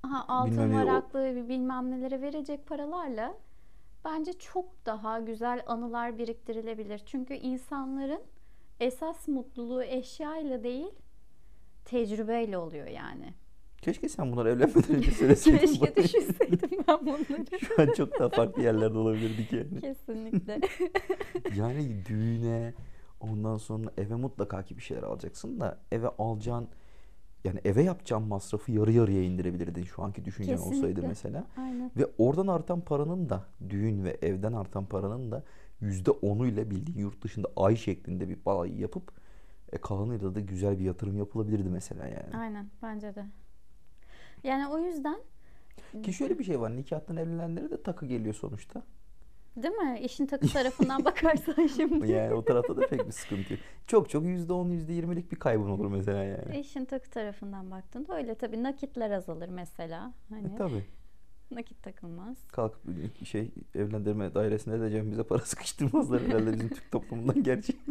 Aha, 0.04 0.26
altın 0.28 0.52
Bilmem 0.52 0.72
ne, 0.72 0.76
o- 0.76 0.86
varaklı 0.86 1.50
bilmem 1.50 1.92
nelere 1.92 2.22
verecek 2.22 2.68
paralarla 2.68 3.34
bence 4.06 4.34
çok 4.34 4.86
daha 4.86 5.20
güzel 5.20 5.64
anılar 5.68 6.18
biriktirilebilir. 6.18 7.02
Çünkü 7.06 7.34
insanların 7.34 8.22
esas 8.80 9.28
mutluluğu 9.28 9.84
eşyayla 9.84 10.64
değil 10.64 10.92
tecrübeyle 11.86 12.58
oluyor 12.58 12.88
yani. 12.88 13.34
Keşke 13.82 14.10
sen 14.10 14.32
bunları 14.32 14.50
evlenmeden 14.50 14.96
önce 14.96 15.12
söyleseydin. 15.12 15.60
Keşke 15.60 15.96
düşünseydim 15.96 16.70
ben 16.88 17.06
bunları. 17.06 17.60
Şu 17.60 17.82
an 17.82 17.94
çok 17.98 18.20
daha 18.20 18.30
farklı 18.30 18.64
yerlerde 18.64 18.98
olabilirdik 18.98 19.54
yani. 19.54 19.82
Kesinlikle. 19.82 20.60
Yani 21.58 22.06
düğüne 22.06 22.74
ondan 23.20 23.58
sonra 23.58 23.92
eve 23.98 24.16
mutlaka 24.16 24.64
ki 24.64 24.78
bir 24.78 24.82
şeyler 24.82 25.04
alacaksın 25.04 25.60
da 25.60 25.80
eve 25.92 26.08
alacağın 26.08 26.68
yani 27.46 27.60
eve 27.66 27.84
yapacağın 27.84 28.24
masrafı 28.24 28.72
yarı 28.72 28.92
yarıya 28.92 29.24
indirebilirdin 29.24 29.84
şu 29.84 30.04
anki 30.04 30.26
düşüncen 30.26 30.58
olsaydı 30.58 30.72
Kesinlikle. 30.72 31.08
mesela. 31.08 31.48
Aynen. 31.58 31.92
Ve 31.98 32.06
oradan 32.18 32.48
artan 32.48 32.82
paranın 32.82 33.30
da 33.30 33.46
düğün 33.70 34.04
ve 34.04 34.18
evden 34.22 34.54
artan 34.54 34.86
paranın 34.86 35.32
da 35.32 35.44
yüzde 35.82 36.12
onuyla 36.12 36.70
bildiğin 36.70 37.00
yurt 37.00 37.24
dışında 37.24 37.48
ay 37.56 37.76
şeklinde 37.76 38.30
bir 38.30 38.46
balayı 38.46 38.78
yapıp 38.78 39.12
e, 39.72 39.78
kalanıyla 39.78 40.36
da 40.36 40.40
güzel 40.40 40.80
bir 40.80 40.84
yatırım 40.84 41.18
yapılabilirdi 41.18 41.70
mesela 41.70 42.08
yani. 42.08 42.38
Aynen 42.38 42.70
bence 42.82 43.16
de. 43.16 43.26
Yani 44.44 44.68
o 44.68 44.78
yüzden 44.78 45.18
Ki 46.04 46.14
şöyle 46.14 46.40
bir 46.40 46.44
şey 46.44 46.60
var 46.60 46.76
nikahtan 46.76 47.18
evlenenlere 47.18 47.72
de 47.72 47.84
takı 47.84 48.06
geliyor 48.06 48.36
sonuçta. 48.36 48.84
Değil 49.56 49.74
mi? 49.74 50.00
İşin 50.00 50.26
takı 50.26 50.48
tarafından 50.48 51.06
bakarsan 51.06 51.68
şimdi. 51.68 52.12
Yani 52.12 52.34
o 52.34 52.46
tarafta 52.46 52.78
da 52.78 52.88
pek 52.88 53.08
bir 53.08 53.12
sıkıntı 53.12 53.54
yok. 53.54 53.62
Çok 53.88 54.10
çok 54.10 54.24
yüzde 54.26 54.54
on, 54.54 54.70
yüzde 54.70 54.94
yirmilik 54.94 55.32
bir 55.32 55.40
kaybın 55.40 55.70
olur 55.70 55.86
mesela 55.88 56.24
yani. 56.24 56.60
İşin 56.60 56.86
takı 56.86 57.10
tarafından 57.10 57.72
baktığında 57.72 58.18
öyle 58.18 58.36
tabii 58.36 58.64
nakitler 58.64 59.12
azalır 59.12 59.50
mesela. 59.50 60.14
Hani 60.30 60.54
E, 60.54 60.56
tabii. 60.58 60.84
nakit 61.52 61.84
takılmaz. 61.84 62.48
Kalkıp 62.48 62.82
şey 63.26 63.52
evlendirme 63.76 64.34
dairesinde 64.34 64.82
de 64.82 64.92
cebimize 64.92 65.24
para 65.24 65.40
sıkıştırmazlar 65.46 66.22
herhalde 66.22 66.54
bizim 66.54 66.70
Türk 66.70 66.92
toplumundan 66.92 67.44
gerçi. 67.44 67.74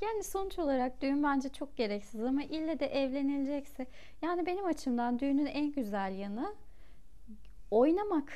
Yani 0.00 0.22
sonuç 0.22 0.58
olarak 0.58 1.02
düğün 1.02 1.22
bence 1.22 1.48
çok 1.48 1.76
gereksiz 1.76 2.20
ama 2.24 2.42
ille 2.42 2.80
de 2.80 2.86
evlenilecekse 2.86 3.86
yani 4.22 4.46
benim 4.46 4.66
açımdan 4.66 5.18
düğünün 5.18 5.46
en 5.46 5.72
güzel 5.72 6.18
yanı 6.18 6.54
oynamak. 7.70 8.32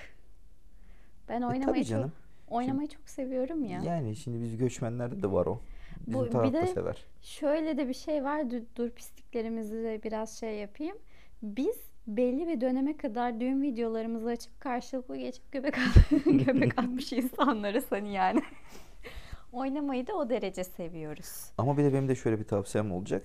Ben 1.28 1.42
oynamayı 1.42 1.82
E, 1.82 1.84
canım. 1.84 2.12
çok 2.48 2.56
Oynamayı 2.56 2.88
çok 2.88 3.08
seviyorum 3.08 3.64
ya. 3.64 3.80
Yani 3.82 4.16
şimdi 4.16 4.40
biz 4.42 4.56
göçmenlerde 4.56 5.22
de 5.22 5.32
var 5.32 5.46
o. 5.46 5.60
Bizim 6.06 6.20
Bu- 6.20 6.26
bir 6.26 6.32
da 6.32 6.52
de- 6.52 6.66
sever. 6.66 7.04
Şöyle 7.22 7.76
de 7.76 7.88
bir 7.88 7.94
şey 7.94 8.24
var. 8.24 8.50
Dur, 8.50 8.60
dur 8.76 8.90
pisliklerimizi 8.90 9.74
de 9.74 10.00
biraz 10.04 10.38
şey 10.40 10.56
yapayım. 10.58 10.96
Biz 11.42 11.76
belli 12.06 12.46
bir 12.48 12.60
döneme 12.60 12.96
kadar 12.96 13.40
düğün 13.40 13.62
videolarımızı 13.62 14.28
açıp 14.28 14.60
karşılıklı 14.60 15.16
geçip 15.16 15.52
göbek, 15.52 15.74
at- 15.78 16.24
göbek 16.46 16.78
atmış 16.78 17.12
insanlarız 17.12 17.84
hani 17.90 18.12
yani. 18.12 18.40
Oynamayı 19.52 20.06
da 20.06 20.12
o 20.14 20.28
derece 20.30 20.64
seviyoruz. 20.64 21.50
Ama 21.58 21.76
bir 21.78 21.84
de 21.84 21.92
benim 21.92 22.08
de 22.08 22.14
şöyle 22.14 22.38
bir 22.38 22.44
tavsiyem 22.44 22.92
olacak. 22.92 23.22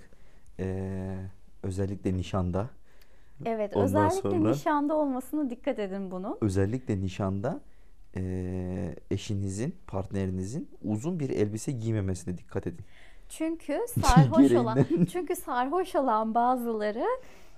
Ee, 0.59 1.15
özellikle 1.63 2.13
nişanda. 2.17 2.69
Evet, 3.45 3.75
Ondan 3.75 3.85
özellikle 3.85 4.29
sonra- 4.29 4.49
nişanda 4.49 4.95
olmasına 4.95 5.49
dikkat 5.49 5.79
edin 5.79 6.11
bunun. 6.11 6.37
Özellikle 6.41 7.01
nişanda 7.01 7.59
ee, 8.15 8.95
eşinizin, 9.11 9.75
partnerinizin 9.87 10.69
uzun 10.83 11.19
bir 11.19 11.29
elbise 11.29 11.71
giymemesine 11.71 12.37
dikkat 12.37 12.67
edin. 12.67 12.85
Çünkü 13.29 13.79
sarhoş 14.05 14.51
olan 14.51 14.85
çünkü 15.11 15.35
sarhoş 15.35 15.95
olan 15.95 16.35
bazıları 16.35 17.05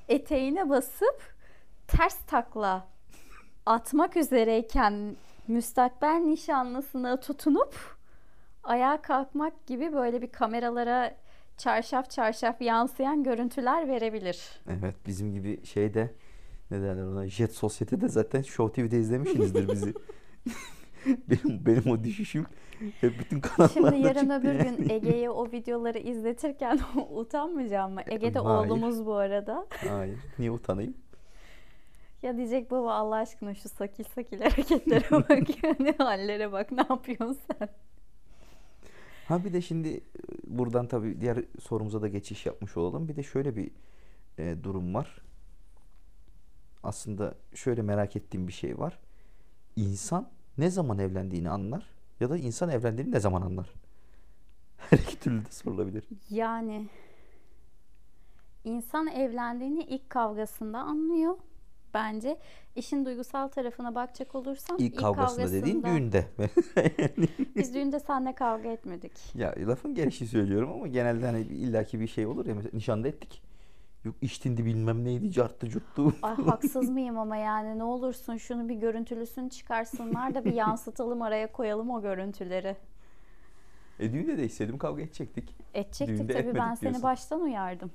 eteğine 0.08 0.70
basıp 0.70 1.36
ters 1.88 2.18
takla 2.28 2.88
atmak 3.66 4.18
üzereyken 4.18 5.16
müstakbel 5.48 6.18
nişanlısına 6.26 7.20
tutunup 7.20 7.76
ayağa 8.64 9.02
kalkmak 9.02 9.68
gibi 9.68 9.94
böyle 9.94 10.22
bir 10.22 10.32
kameralara 10.32 11.16
çarşaf 11.58 12.10
çarşaf 12.10 12.62
yansıyan 12.62 13.24
görüntüler 13.24 13.88
verebilir. 13.88 14.62
Evet 14.70 14.96
bizim 15.06 15.34
gibi 15.34 15.66
şeyde 15.66 16.14
ne 16.72 16.82
derler 16.82 17.04
ona 17.04 17.28
Jet 17.28 17.56
Sosyete'de 17.56 18.08
zaten 18.08 18.42
Show 18.42 18.82
TV'de 18.82 19.00
izlemişsinizdir 19.00 19.70
bizi. 19.70 19.94
benim, 21.06 21.66
benim 21.66 21.92
o 21.92 22.04
düşüşüm 22.04 22.46
hep 23.02 23.20
bütün 23.20 23.40
kanallarda 23.40 23.92
Şimdi 23.92 24.08
yarın 24.08 24.30
öbür 24.30 24.54
yani. 24.54 24.78
gün 24.78 24.90
Ege'ye 24.90 25.30
o 25.30 25.52
videoları 25.52 25.98
izletirken 26.00 26.80
utanmayacağım 27.12 27.94
mı? 27.94 28.02
Ege 28.08 28.34
de 28.34 28.40
Hayır. 28.40 28.68
oğlumuz 28.68 29.06
bu 29.06 29.14
arada. 29.16 29.68
Hayır 29.90 30.18
niye 30.40 30.52
utanayım? 30.52 30.94
Ya 32.22 32.38
diyecek 32.38 32.72
baba 32.72 32.94
Allah 32.94 33.16
aşkına 33.16 33.56
şu 33.56 33.70
sakil 33.70 34.04
sakil 34.04 34.42
hareketlere 34.42 35.12
bak 35.12 35.64
yani 35.64 35.94
hallere 35.98 36.52
bak 36.52 36.72
ne 36.72 36.86
yapıyorsun 36.90 37.38
sen? 37.48 37.70
Ha 39.28 39.46
bir 39.46 39.54
de 39.54 39.62
şimdi 39.62 39.88
e, 39.90 40.02
buradan 40.48 40.88
tabii 40.88 41.22
diğer 41.22 41.38
sorumuza 41.60 42.02
da 42.02 42.08
geçiş 42.08 42.46
yapmış 42.46 42.78
olalım. 42.78 43.08
Bir 43.08 43.16
de 43.16 43.24
şöyle 43.24 43.56
bir 43.56 43.72
e, 44.38 44.56
durum 44.64 44.94
var. 44.94 45.22
Aslında 46.84 47.36
şöyle 47.56 47.82
merak 47.82 48.16
ettiğim 48.16 48.48
bir 48.48 48.54
şey 48.54 48.80
var. 48.80 49.00
İnsan 49.76 50.30
ne 50.60 50.69
zaman 50.69 51.00
evlendiğini 51.00 51.50
anlar 51.50 51.84
ya 52.19 52.30
da 52.30 52.38
insan 52.38 52.69
evlendiğini 52.69 53.12
ne 53.12 53.19
zaman 53.19 53.41
anlar? 53.41 53.69
Her 54.78 54.98
iki 54.98 55.19
türlü 55.19 55.45
de 55.45 55.52
sorulabilir. 55.52 56.04
Yani 56.30 56.88
insan 58.63 59.08
evlendiğini 59.08 59.84
ilk 59.84 60.10
kavgasında 60.10 60.78
anlıyor 60.80 61.38
bence. 61.93 62.38
İşin 62.76 63.06
duygusal 63.06 63.48
tarafına 63.48 63.95
bakacak 63.95 64.36
olursam 64.36 64.78
İlk 64.80 64.98
kavgasında 65.00 65.52
dediğin 65.52 65.82
kavgasında- 65.82 65.95
düğünde. 65.95 66.26
Biz 67.56 67.74
düğünde 67.74 68.00
seninle 68.00 68.36
kavga 68.36 68.69
etmedik. 68.69 69.36
Ya 69.36 69.56
lafın 69.67 69.95
gelişi 69.95 70.28
söylüyorum 70.28 70.72
ama 70.74 70.88
genelde 70.88 71.26
hani 71.26 71.41
illaki 71.41 72.00
bir 72.00 72.08
şey 72.08 72.26
olur 72.26 72.45
ya 72.45 72.56
mesela 72.56 72.72
nişanda 72.74 73.08
ettik. 73.08 73.41
Yok 74.04 74.16
içtindi 74.22 74.66
bilmem 74.66 75.06
neydi 75.06 75.32
carttı 75.32 75.70
curttu. 75.70 76.14
Ay 76.22 76.36
haksız 76.36 76.90
mıyım 76.90 77.18
ama 77.18 77.38
yani 77.38 77.80
ne 77.80 77.84
olursun 77.84 78.38
şunu 78.38 78.70
bir 78.70 78.76
görüntülüsünü 78.76 79.50
çıkarsınlar 79.50 80.36
da 80.36 80.46
bir 80.46 80.54
yansıtalım 80.54 81.22
araya 81.22 81.52
koyalım 81.52 81.90
o 81.90 82.02
görüntüleri. 82.02 82.76
E 84.00 84.14
düğünde 84.14 84.38
de 84.38 84.46
istedim 84.46 84.78
kavga 84.78 85.02
edecektik. 85.02 85.56
Edecektik 85.74 86.08
Düğünde 86.08 86.34
tabii 86.34 86.46
ben 86.46 86.50
etmedik 86.50 86.80
seni 86.80 86.82
diyorsun. 86.82 87.04
baştan 87.04 87.42
uyardım. 87.42 87.92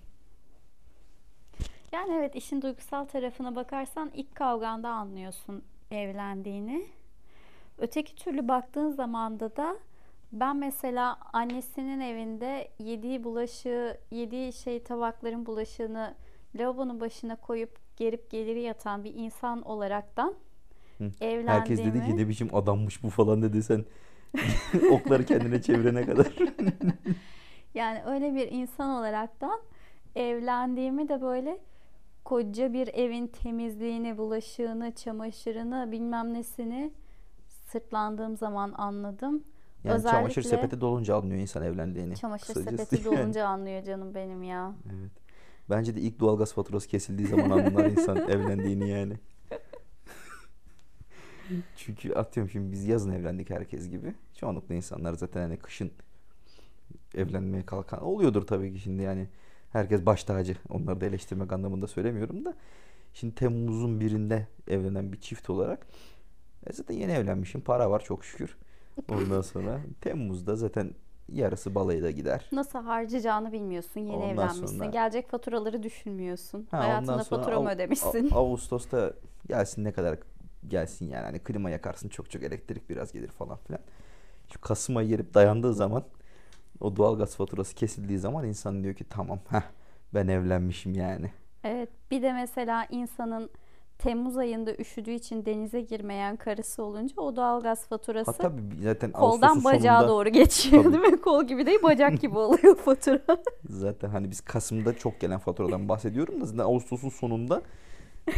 Yani 1.92 2.14
evet 2.14 2.34
işin 2.34 2.62
duygusal 2.62 3.04
tarafına 3.04 3.56
bakarsan 3.56 4.10
ilk 4.14 4.34
kavganda 4.34 4.88
anlıyorsun 4.88 5.62
evlendiğini. 5.90 6.86
Öteki 7.78 8.16
türlü 8.16 8.48
baktığın 8.48 8.90
zamanda 8.90 9.56
da 9.56 9.76
ben 10.34 10.56
mesela 10.56 11.18
annesinin 11.32 12.00
evinde 12.00 12.68
yediği 12.78 13.24
bulaşığı, 13.24 13.98
yediği 14.10 14.52
şey 14.52 14.82
tabakların 14.82 15.46
bulaşığını 15.46 16.14
lavabonun 16.58 17.00
başına 17.00 17.36
koyup 17.36 17.78
gerip 17.96 18.30
gelir 18.30 18.56
yatan 18.56 19.04
bir 19.04 19.14
insan 19.14 19.62
olaraktan 19.62 20.34
Hı. 20.98 21.04
evlendiğimi... 21.20 21.50
Herkes 21.50 21.78
dedi 21.78 22.06
ki 22.06 22.16
ne 22.16 22.28
biçim 22.28 22.54
adammış 22.54 23.02
bu 23.02 23.10
falan 23.10 23.42
dedi 23.42 23.62
sen 23.62 23.84
okları 24.90 25.24
kendine 25.24 25.62
çevirene 25.62 26.06
kadar. 26.06 26.32
Yani 27.74 28.02
öyle 28.06 28.34
bir 28.34 28.52
insan 28.52 28.90
olaraktan 28.90 29.60
evlendiğimi 30.16 31.08
de 31.08 31.22
böyle 31.22 31.58
koca 32.24 32.72
bir 32.72 32.88
evin 32.88 33.26
temizliğini, 33.26 34.18
bulaşığını, 34.18 34.94
çamaşırını, 34.94 35.92
bilmem 35.92 36.34
nesini 36.34 36.92
sırtlandığım 37.48 38.36
zaman 38.36 38.74
anladım. 38.76 39.44
Yani 39.84 40.02
çamaşır 40.02 40.40
Özellikle- 40.40 40.48
sepeti 40.62 40.80
dolunca 40.80 41.16
anlıyor 41.16 41.40
insan 41.40 41.62
evlendiğini. 41.62 42.16
Çamaşır 42.16 42.46
kısacası. 42.46 42.76
sepeti 42.84 43.04
dolunca 43.16 43.46
anlıyor 43.46 43.82
canım 43.82 44.14
benim 44.14 44.42
ya. 44.42 44.74
Evet. 44.86 45.10
Bence 45.70 45.96
de 45.96 46.00
ilk 46.00 46.20
doğalgaz 46.20 46.52
faturası 46.52 46.88
kesildiği 46.88 47.28
zaman 47.28 47.50
anlar 47.50 47.84
insan 47.84 48.16
evlendiğini 48.30 48.90
yani. 48.90 49.14
Çünkü 51.76 52.12
atıyorum 52.14 52.50
şimdi 52.50 52.72
biz 52.72 52.84
yazın 52.84 53.10
evlendik 53.12 53.50
herkes 53.50 53.90
gibi. 53.90 54.14
Çoğunlukla 54.34 54.74
insanlar 54.74 55.14
zaten 55.14 55.40
hani 55.40 55.56
kışın 55.56 55.92
evlenmeye 57.14 57.66
kalkan 57.66 58.02
oluyordur 58.02 58.46
tabii 58.46 58.72
ki 58.72 58.80
şimdi 58.80 59.02
yani 59.02 59.28
herkes 59.72 60.06
baş 60.06 60.24
tacı. 60.24 60.56
Onları 60.68 61.00
da 61.00 61.06
eleştirmek 61.06 61.52
anlamında 61.52 61.86
söylemiyorum 61.86 62.44
da. 62.44 62.54
Şimdi 63.14 63.34
Temmuz'un 63.34 64.00
birinde 64.00 64.46
evlenen 64.68 65.12
bir 65.12 65.20
çift 65.20 65.50
olarak 65.50 65.86
e 66.66 66.72
zaten 66.72 66.94
yeni 66.94 67.12
evlenmişim. 67.12 67.60
Para 67.60 67.90
var 67.90 68.00
çok 68.04 68.24
şükür. 68.24 68.56
Ondan 69.08 69.40
sonra 69.40 69.80
Temmuz'da 70.00 70.56
zaten 70.56 70.90
yarısı 71.32 71.74
balayı 71.74 72.02
da 72.02 72.10
gider. 72.10 72.44
Nasıl 72.52 72.78
harcayacağını 72.78 73.52
bilmiyorsun. 73.52 74.00
Yeni 74.00 74.12
Ondan 74.16 74.28
evlenmişsin. 74.30 74.66
sonra- 74.78 74.90
Gelecek 74.90 75.28
faturaları 75.30 75.82
düşünmüyorsun. 75.82 76.68
Ha, 76.70 76.78
Hayatında 76.78 77.24
fatura 77.24 77.60
mı 77.60 77.68
Av- 77.68 77.74
ödemişsin? 77.74 78.30
A- 78.30 78.34
Ağustos'ta 78.38 79.12
gelsin 79.48 79.84
ne 79.84 79.92
kadar 79.92 80.18
gelsin 80.68 81.08
yani 81.08 81.24
hani 81.24 81.38
klima 81.38 81.70
yakarsın 81.70 82.08
çok 82.08 82.30
çok 82.30 82.42
elektrik 82.42 82.90
biraz 82.90 83.12
gelir 83.12 83.28
falan 83.28 83.58
filan. 83.66 83.80
Şu 84.52 84.60
Kasım 84.60 84.96
ayı 84.96 85.08
gelip 85.08 85.34
dayandığı 85.34 85.74
zaman 85.74 86.04
o 86.80 86.96
doğalgaz 86.96 87.36
faturası 87.36 87.74
kesildiği 87.74 88.18
zaman 88.18 88.44
insan 88.44 88.84
diyor 88.84 88.94
ki 88.94 89.04
tamam 89.10 89.38
heh, 89.48 89.62
ben 90.14 90.28
evlenmişim 90.28 90.94
yani. 90.94 91.30
Evet, 91.64 91.88
bir 92.10 92.22
de 92.22 92.32
mesela 92.32 92.86
insanın 92.90 93.50
Temmuz 93.98 94.36
ayında 94.36 94.74
üşüdüğü 94.74 95.10
için 95.10 95.44
denize 95.44 95.80
girmeyen 95.80 96.36
karısı 96.36 96.82
olunca 96.82 97.14
o 97.16 97.36
doğalgaz 97.36 97.86
faturası 97.86 98.30
Ha 98.30 98.36
tabii 98.36 98.62
zaten 98.82 99.12
koldan 99.12 99.48
Ağustos'un 99.48 99.64
bacağa 99.64 99.98
sonunda 99.98 100.08
doğru 100.08 100.28
geçiyor 100.28 100.84
Tabii. 100.84 100.94
değil 100.94 101.12
mi? 101.12 101.20
Kol 101.20 101.44
gibi 101.44 101.66
değil 101.66 101.78
bacak 101.82 102.20
gibi 102.20 102.38
oluyor 102.38 102.76
fatura. 102.76 103.20
zaten 103.68 104.08
hani 104.08 104.30
biz 104.30 104.40
Kasım'da 104.40 104.98
çok 104.98 105.20
gelen 105.20 105.38
faturadan 105.38 105.88
bahsediyorum 105.88 106.40
da 106.40 106.44
zaten 106.44 106.64
Ağustos'un 106.64 107.08
sonunda 107.08 107.62
e, 108.28 108.32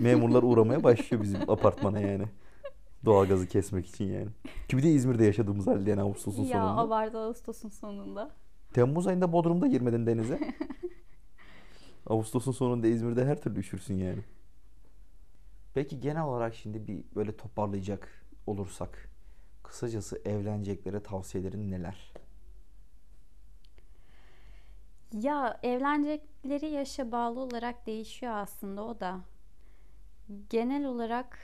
memurlar 0.00 0.42
uğramaya 0.42 0.84
başlıyor 0.84 1.22
bizim 1.22 1.50
apartmana 1.50 2.00
yani. 2.00 2.24
Doğalgazı 3.04 3.46
kesmek 3.46 3.86
için 3.86 4.04
yani. 4.04 4.28
Ki 4.68 4.76
bir 4.76 4.82
de 4.82 4.90
İzmir'de 4.90 5.24
yaşadığımız 5.24 5.66
halde 5.66 5.90
yani 5.90 6.02
Ağustos'un 6.02 6.42
ya 6.44 6.60
sonunda. 6.60 6.80
abartı 6.80 7.18
Ağustos'un 7.18 7.68
sonunda. 7.68 8.30
Temmuz 8.74 9.06
ayında 9.06 9.32
Bodrum'da 9.32 9.66
girmedin 9.66 10.06
denize. 10.06 10.38
Ağustos'un 12.06 12.52
sonunda 12.52 12.86
İzmir'de 12.86 13.24
her 13.24 13.40
türlü 13.40 13.60
üşürsün 13.60 13.94
yani. 13.94 14.18
Peki 15.74 16.00
genel 16.00 16.22
olarak 16.22 16.54
şimdi 16.54 16.86
bir 16.86 17.04
böyle 17.16 17.36
toparlayacak 17.36 18.08
olursak 18.46 19.08
kısacası 19.62 20.22
evleneceklere 20.24 21.02
tavsiyelerin 21.02 21.70
neler? 21.70 22.12
Ya 25.12 25.60
evlenecekleri 25.62 26.66
yaşa 26.66 27.12
bağlı 27.12 27.40
olarak 27.40 27.86
değişiyor 27.86 28.32
aslında 28.32 28.84
o 28.84 29.00
da. 29.00 29.20
Genel 30.50 30.84
olarak 30.84 31.38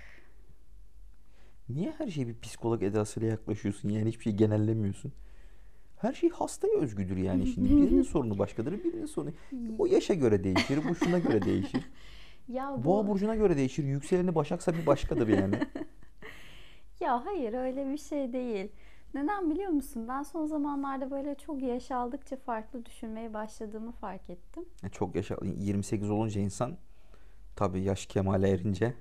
Niye 1.69 1.95
her 1.99 2.11
şeye 2.11 2.29
bir 2.29 2.41
psikolog 2.41 2.83
edasıyla 2.83 3.29
yaklaşıyorsun? 3.29 3.89
Yani 3.89 4.09
hiçbir 4.09 4.25
şey 4.25 4.33
genellemiyorsun. 4.33 5.13
Her 5.97 6.13
şey 6.13 6.31
hastaya 6.31 6.75
özgüdür 6.79 7.17
yani 7.17 7.47
şimdi. 7.47 7.69
Birinin 7.77 8.03
sorunu 8.03 8.39
başkadır, 8.39 8.85
birinin 8.85 9.07
sorunu. 9.07 9.33
O 9.79 9.87
yaşa 9.87 10.15
göre 10.15 10.45
değişir, 10.45 10.81
bu 10.89 10.95
şuna 10.95 11.19
göre 11.19 11.43
değişir. 11.43 11.85
ya 12.49 12.75
bu 12.77 12.85
Boğa 12.85 13.07
burcuna 13.07 13.35
göre 13.35 13.57
değişir. 13.57 13.85
Yükseleni 13.85 14.35
Başaksa 14.35 14.75
bir 14.75 14.87
başkadır 14.87 15.29
yani. 15.29 15.55
ya 17.01 17.27
hayır 17.27 17.53
öyle 17.53 17.91
bir 17.91 17.99
şey 17.99 18.33
değil. 18.33 18.73
Neden 19.15 19.51
biliyor 19.51 19.71
musun? 19.71 20.09
Ben 20.09 20.23
son 20.23 20.47
zamanlarda 20.47 21.11
böyle 21.11 21.35
çok 21.35 21.63
yaş 21.63 21.91
aldıkça 21.91 22.37
farklı 22.37 22.87
düşünmeye 22.87 23.35
başladığımı 23.35 23.93
fark 23.93 24.31
ettim. 24.31 24.65
Yani 24.83 24.93
Çok 24.93 25.15
yaşa 25.15 25.37
28 25.43 26.11
olunca 26.11 26.41
insan 26.41 26.77
tabii 27.57 27.81
yaş 27.81 28.07
kemale 28.07 28.51
erince 28.51 28.95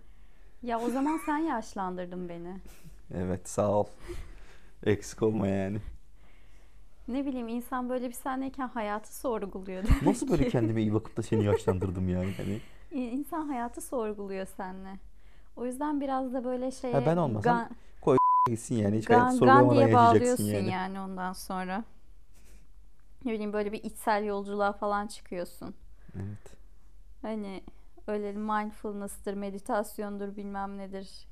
Ya 0.64 0.80
o 0.80 0.90
zaman 0.90 1.20
sen 1.26 1.38
yaşlandırdın 1.38 2.30
beni. 2.30 2.58
Evet 3.14 3.50
sağ 3.50 3.72
ol. 3.72 3.86
Eksik 4.86 5.24
olma 5.24 5.48
yani. 5.48 5.78
Ne 7.08 7.26
bileyim 7.26 7.48
insan 7.48 7.90
böyle 7.90 8.08
bir 8.08 8.14
sahneyken 8.14 8.68
hayatı 8.68 9.18
sorguluyor. 9.18 9.84
Nasıl 10.06 10.30
böyle 10.30 10.50
kendime 10.50 10.82
iyi 10.82 10.94
bakıp 10.94 11.18
da 11.18 11.22
seni 11.24 11.44
yaşlandırdım 11.44 12.10
yani 12.10 12.34
hani. 12.38 12.62
İnsan 12.92 13.48
hayatı 13.48 13.82
sorguluyor 13.82 14.48
seninle. 14.58 15.00
O 15.56 15.66
yüzden 15.66 16.02
biraz 16.02 16.34
da 16.34 16.44
böyle 16.44 16.72
şeye 16.72 16.94
Ha, 16.94 17.06
ben 17.06 17.18
olmasam 17.18 17.58
gan, 17.58 17.70
Gitsin 18.48 18.76
yani 18.76 18.98
hiç 18.98 19.06
gan, 19.06 19.20
hayatı 19.20 19.38
sorgulamadan 19.38 19.76
diye 19.76 19.88
yaşayacaksın 19.88 20.44
yani. 20.44 20.72
yani. 20.72 21.00
ondan 21.00 21.34
sonra. 21.34 21.84
Ne 23.26 23.34
bileyim 23.34 23.54
böyle 23.54 23.72
bir 23.72 23.84
içsel 23.84 24.24
yolculuğa 24.26 24.72
falan 24.74 25.08
çıkıyorsun. 25.08 25.76
Evet. 26.16 26.58
Hani 27.22 27.64
öyle 28.08 28.32
mindfulness'tır, 28.32 29.34
meditasyondur 29.34 30.36
bilmem 30.36 30.78
nedir. 30.78 31.28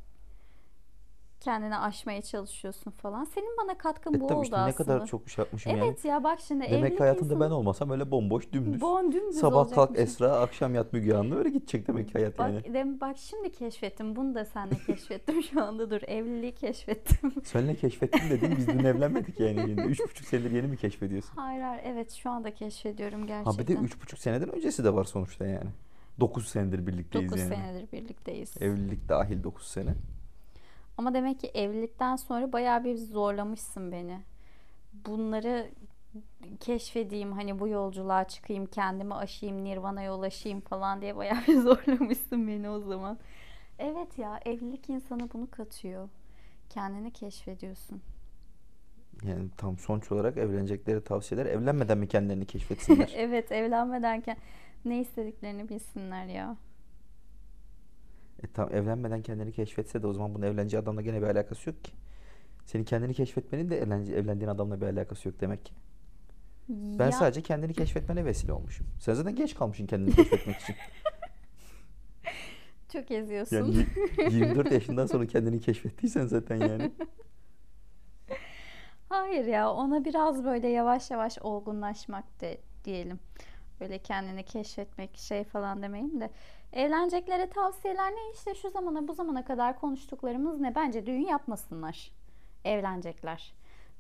Kendini 1.45 1.77
aşmaya 1.77 2.21
çalışıyorsun 2.21 2.91
falan. 2.91 3.23
Senin 3.25 3.57
bana 3.63 3.77
katkın 3.77 4.13
E 4.13 4.19
bu 4.19 4.25
oldu 4.25 4.43
işte 4.43 4.55
ne 4.55 4.59
aslında. 4.59 4.75
kadar 4.77 5.05
çok 5.05 5.29
şey 5.29 5.43
yapmışım 5.45 5.71
yani. 5.71 5.83
Evet 5.87 6.05
ya 6.05 6.23
bak 6.23 6.39
şimdi 6.47 6.63
Demek 6.63 6.73
evlilik 6.79 6.91
ki 6.97 6.99
hayatımda 6.99 7.33
insanı- 7.33 7.45
ben 7.45 7.51
olmasam 7.51 7.89
öyle 7.89 8.11
bomboş 8.11 8.51
dümdüz. 8.51 8.81
Bon 8.81 9.11
dümdüz 9.11 9.35
Sabah 9.39 9.69
kalk. 9.71 9.99
Esra, 9.99 10.31
akşam 10.31 10.75
yat 10.75 10.93
Müge 10.93 11.15
Anlı 11.15 11.37
öyle 11.37 11.49
gidecek 11.49 11.87
demek 11.87 12.07
ki 12.07 12.13
hayat 12.13 12.37
Bak, 12.39 12.49
yani. 12.51 12.73
dem, 12.73 13.01
bak 13.01 13.17
şimdi 13.17 13.51
keşfettim. 13.51 14.15
Bunu 14.15 14.35
da 14.35 14.45
seninle 14.45 14.75
keşfettim 14.87 15.43
şu 15.43 15.63
anda. 15.63 15.89
Dur 15.89 16.01
evliliği 16.07 16.55
keşfettim. 16.55 17.33
Seninle 17.43 17.75
keşfettim 17.75 18.29
dedin 18.29 18.53
biz 18.57 18.67
dün 18.67 18.79
evlenmedik 18.83 19.39
yani. 19.39 19.61
Şimdi 19.61 19.81
Üç 19.81 19.99
buçuk 20.03 20.27
senedir 20.27 20.51
yeni 20.51 20.67
mi 20.67 20.77
keşfediyorsun? 20.77 21.35
hayır 21.35 21.61
hayır 21.61 21.81
evet 21.85 22.11
şu 22.11 22.29
anda 22.29 22.53
keşfediyorum 22.53 23.27
gerçekten. 23.27 23.51
Ha 23.51 23.57
bir 23.59 23.67
de 23.67 23.73
üç 23.73 24.01
buçuk 24.01 24.19
seneden 24.19 24.49
öncesi 24.55 24.83
de 24.83 24.93
var 24.93 25.03
sonuçta 25.03 25.45
yani. 25.45 25.69
Dokuz 26.19 26.47
senedir 26.47 26.87
birlikteyiz 26.87 27.31
9 27.31 27.41
yani. 27.41 27.55
senedir 27.55 27.91
birlikteyiz. 27.91 28.61
Evlilik 28.61 29.09
dahil 29.09 29.43
dokuz 29.43 29.67
sene. 29.67 29.93
Ama 30.97 31.13
demek 31.13 31.39
ki 31.39 31.47
evlilikten 31.53 32.15
sonra 32.15 32.53
bayağı 32.53 32.83
bir 32.83 32.95
zorlamışsın 32.97 33.91
beni. 33.91 34.19
Bunları 34.93 35.69
keşfedeyim 36.59 37.31
hani 37.31 37.59
bu 37.59 37.67
yolculuğa 37.67 38.27
çıkayım 38.27 38.65
kendimi 38.65 39.13
aşayım 39.15 39.63
nirvana'ya 39.63 40.15
ulaşayım 40.15 40.61
falan 40.61 41.01
diye 41.01 41.15
bayağı 41.15 41.37
bir 41.47 41.57
zorlamışsın 41.61 42.47
beni 42.47 42.69
o 42.69 42.79
zaman. 42.79 43.17
Evet 43.79 44.17
ya 44.17 44.39
evlilik 44.45 44.89
insana 44.89 45.33
bunu 45.33 45.51
katıyor. 45.51 46.09
Kendini 46.69 47.11
keşfediyorsun. 47.11 48.01
Yani 49.23 49.49
tam 49.57 49.77
sonuç 49.77 50.11
olarak 50.11 50.37
evlenecekleri 50.37 51.03
tavsiyeler 51.03 51.45
evlenmeden 51.45 51.97
mi 51.97 52.07
kendilerini 52.07 52.45
keşfetsinler? 52.45 53.11
Evet 53.15 53.51
evlenmedenken 53.51 54.37
ne 54.85 54.99
istediklerini 54.99 55.69
bilsinler 55.69 56.25
ya. 56.25 56.55
E 58.43 58.47
tam 58.47 58.73
evlenmeden 58.73 59.21
kendini 59.21 59.51
keşfetse 59.51 60.01
de 60.01 60.07
o 60.07 60.13
zaman 60.13 60.33
bunun 60.35 60.45
evleneceği 60.45 60.83
adamla 60.83 61.01
gene 61.01 61.21
bir 61.21 61.27
alakası 61.27 61.69
yok 61.69 61.83
ki. 61.83 61.91
Senin 62.65 62.83
kendini 62.83 63.13
keşfetmenin 63.13 63.69
de 63.69 63.77
evlendiğin 64.17 64.49
adamla 64.51 64.81
bir 64.81 64.85
alakası 64.85 65.27
yok 65.27 65.39
demek 65.41 65.65
ki. 65.65 65.73
Ben 66.69 67.05
Ya- 67.05 67.11
sadece 67.11 67.41
kendini 67.41 67.73
keşfetmene 67.73 68.25
vesile 68.25 68.53
olmuşum. 68.53 68.87
Sen 68.99 69.13
zaten 69.13 69.35
geç 69.35 69.55
kalmışsın 69.55 69.85
kendini 69.87 70.15
keşfetmek 70.15 70.55
için. 70.55 70.75
çok 72.93 73.11
eziyorsun. 73.11 73.55
Yani 73.55 73.75
y- 74.17 74.29
24 74.29 74.71
yaşından 74.71 75.05
sonra 75.05 75.25
kendini 75.25 75.59
keşfettiysen 75.61 76.25
zaten 76.25 76.55
yani. 76.55 76.91
Hayır 79.09 79.45
ya 79.45 79.71
ona 79.71 80.05
biraz 80.05 80.43
böyle 80.43 80.67
yavaş 80.67 81.11
yavaş 81.11 81.37
olgunlaşmak 81.41 82.41
de 82.41 82.57
diyelim. 82.85 83.19
Böyle 83.81 83.99
kendini 83.99 84.43
keşfetmek 84.43 85.17
şey 85.17 85.43
falan 85.43 85.83
demeyeyim 85.83 86.21
de. 86.21 86.29
Evleneceklere 86.75 87.49
tavsiyeler 87.49 88.11
ne? 88.11 88.31
İşte 88.33 88.55
şu 88.55 88.69
zamana 88.69 89.07
bu 89.07 89.13
zamana 89.13 89.45
kadar 89.45 89.79
konuştuklarımız 89.79 90.59
ne? 90.59 90.75
Bence 90.75 91.05
düğün 91.05 91.25
yapmasınlar. 91.25 92.11
Evlenecekler. 92.65 93.53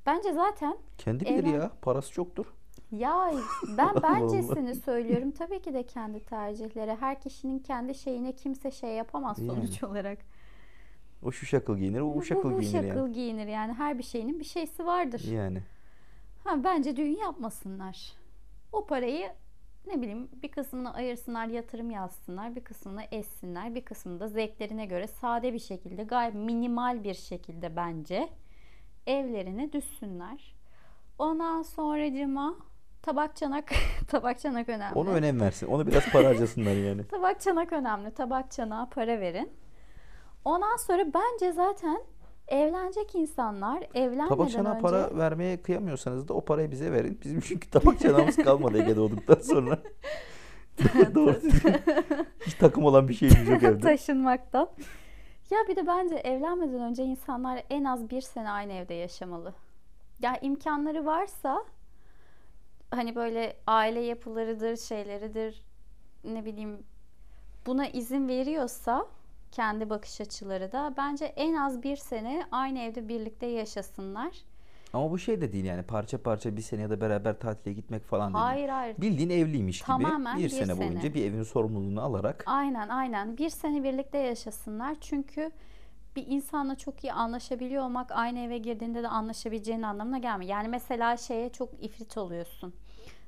Bence 0.05 0.33
zaten 0.33 0.77
Kendi 0.97 1.25
bilir 1.25 1.43
Evlen- 1.43 1.53
ya. 1.53 1.71
Parası 1.81 2.11
çoktur. 2.11 2.45
ya 2.91 3.31
ben 3.77 3.95
bencesini 4.03 4.75
söylüyorum. 4.75 5.31
Tabii 5.31 5.61
ki 5.61 5.73
de 5.73 5.83
kendi 5.83 6.25
tercihleri. 6.25 6.95
Her 6.95 7.21
kişinin 7.21 7.59
kendi 7.59 7.95
şeyine 7.95 8.31
kimse 8.31 8.71
şey 8.71 8.89
yapamaz 8.89 9.39
Yani. 9.39 9.47
sonuç 9.49 9.83
olarak. 9.83 10.17
O 11.23 11.31
şu 11.31 11.45
şakıl 11.45 11.77
giyinir, 11.77 11.99
o 11.99 12.05
bu 12.09 12.15
Bu, 12.15 12.23
şakıl 12.23 12.51
bu 12.53 12.59
giyinir 12.61 12.87
şakıl 12.87 12.99
yani. 13.01 13.11
giyinir 13.13 13.47
yani. 13.47 13.73
Her 13.73 13.97
bir 13.97 14.03
şeyinin 14.03 14.39
bir 14.39 14.45
şeysi 14.45 14.85
vardır. 14.85 15.23
Yani. 15.31 15.61
Ha, 16.43 16.63
bence 16.63 16.95
düğün 16.97 17.17
yapmasınlar. 17.17 18.13
O 18.71 18.85
parayı 18.85 19.29
ne 19.87 20.01
bileyim 20.01 20.29
bir 20.43 20.51
kısmını 20.51 20.93
ayırsınlar, 20.93 21.47
yatırım 21.47 21.91
yazsınlar, 21.91 22.55
bir 22.55 22.63
kısmını 22.63 23.03
essinler, 23.11 23.75
bir 23.75 23.85
kısmını 23.85 24.19
da 24.19 24.27
zevklerine 24.27 24.85
göre 24.85 25.07
sade 25.07 25.53
bir 25.53 25.59
şekilde, 25.59 26.03
gayet 26.03 26.33
minimal 26.33 27.03
bir 27.03 27.13
şekilde 27.13 27.75
bence 27.75 28.29
evlerine 29.07 29.73
düşsünler. 29.73 30.55
Ondan 31.19 31.61
sonracıma 31.61 32.55
tabak 33.01 33.35
çanak, 33.35 33.71
tabak 34.07 34.39
çanak 34.39 34.69
önemli. 34.69 34.95
Onu 34.95 35.09
önem 35.09 35.39
versin. 35.41 35.67
Onu 35.67 35.87
biraz 35.87 36.11
para 36.11 36.27
harcasınlar 36.27 36.75
yani. 36.75 37.07
Tabak 37.07 37.41
çanak 37.41 37.73
önemli. 37.73 38.11
Tabak 38.13 38.51
çanağa 38.51 38.89
para 38.89 39.19
verin. 39.19 39.51
Ondan 40.45 40.77
sonra 40.77 41.05
bence 41.13 41.51
zaten 41.51 42.03
evlenecek 42.47 43.15
insanlar 43.15 43.83
evlenmeden 43.93 44.27
Tabak 44.27 44.51
çanağa 44.51 44.71
önce 44.71 44.81
para 44.81 45.17
vermeye 45.17 45.61
kıyamıyorsanız 45.61 46.27
da 46.27 46.33
o 46.33 46.45
parayı 46.45 46.71
bize 46.71 46.91
verin. 46.91 47.19
Bizim 47.23 47.39
çünkü 47.39 47.69
tabak 47.69 47.99
çanağımız 47.99 48.35
kalmadı 48.35 48.77
Ege'de 48.77 48.99
olduktan 48.99 49.39
sonra. 49.39 49.79
Doğru 51.15 51.35
hiç 52.45 52.53
takım 52.53 52.85
olan 52.85 53.07
bir 53.07 53.13
şeyimiz 53.13 53.49
yok 53.49 53.63
evde. 53.63 53.79
taşınmaktan. 53.79 54.69
Ya 55.49 55.57
bir 55.69 55.75
de 55.75 55.87
bence 55.87 56.15
evlenmeden 56.15 56.81
önce 56.81 57.03
insanlar 57.03 57.63
en 57.69 57.83
az 57.83 58.09
bir 58.09 58.21
sene 58.21 58.49
aynı 58.49 58.73
evde 58.73 58.93
yaşamalı. 58.93 59.53
Ya 60.19 60.37
imkanları 60.41 61.05
varsa 61.05 61.63
hani 62.91 63.15
böyle 63.15 63.57
aile 63.67 63.99
yapılarıdır, 63.99 64.77
şeyleridir 64.77 65.63
ne 66.23 66.45
bileyim 66.45 66.83
buna 67.65 67.87
izin 67.87 68.27
veriyorsa 68.27 69.07
kendi 69.55 69.89
bakış 69.89 70.21
açıları 70.21 70.71
da 70.71 70.93
bence 70.97 71.25
en 71.25 71.53
az 71.53 71.83
bir 71.83 71.95
sene 71.95 72.45
aynı 72.51 72.79
evde 72.79 73.07
birlikte 73.07 73.45
yaşasınlar. 73.45 74.31
Ama 74.93 75.11
bu 75.11 75.19
şey 75.19 75.41
de 75.41 75.53
değil 75.53 75.65
yani 75.65 75.83
parça 75.83 76.23
parça 76.23 76.57
bir 76.57 76.61
sene 76.61 76.81
ya 76.81 76.89
da 76.89 77.01
beraber 77.01 77.39
tatile 77.39 77.73
gitmek 77.73 78.03
falan 78.05 78.33
değil. 78.33 78.43
Hayır 78.45 78.69
hayır. 78.69 78.97
Bildiğin 78.97 79.29
evliymiş 79.29 79.77
gibi 79.79 79.87
Tamamen 79.87 80.37
bir 80.37 80.43
bir 80.43 80.49
sene 80.49 80.65
sene. 80.65 80.79
boyunca 80.79 81.13
bir 81.13 81.25
evin 81.25 81.43
sorumluluğunu 81.43 82.01
alarak 82.01 82.43
Aynen 82.45 82.89
aynen. 82.89 83.37
Bir 83.37 83.49
sene 83.49 83.83
birlikte 83.83 84.17
yaşasınlar. 84.17 84.95
Çünkü 85.01 85.51
bir 86.15 86.27
insanla 86.27 86.75
çok 86.75 87.03
iyi 87.03 87.13
anlaşabiliyor 87.13 87.83
olmak 87.83 88.11
aynı 88.11 88.39
eve 88.39 88.57
girdiğinde 88.57 89.03
de 89.03 89.07
anlaşabileceğin 89.07 89.81
anlamına 89.81 90.17
gelmiyor. 90.17 90.51
Yani 90.51 90.67
mesela 90.67 91.17
şeye 91.17 91.49
çok 91.49 91.83
ifrit 91.83 92.17
oluyorsun. 92.17 92.73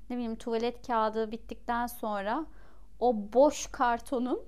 Ne 0.09 0.15
bileyim 0.15 0.35
tuvalet 0.35 0.87
kağıdı 0.87 1.31
bittikten 1.31 1.87
sonra 1.87 2.45
o 2.99 3.15
boş 3.33 3.67
kartonun 3.67 4.41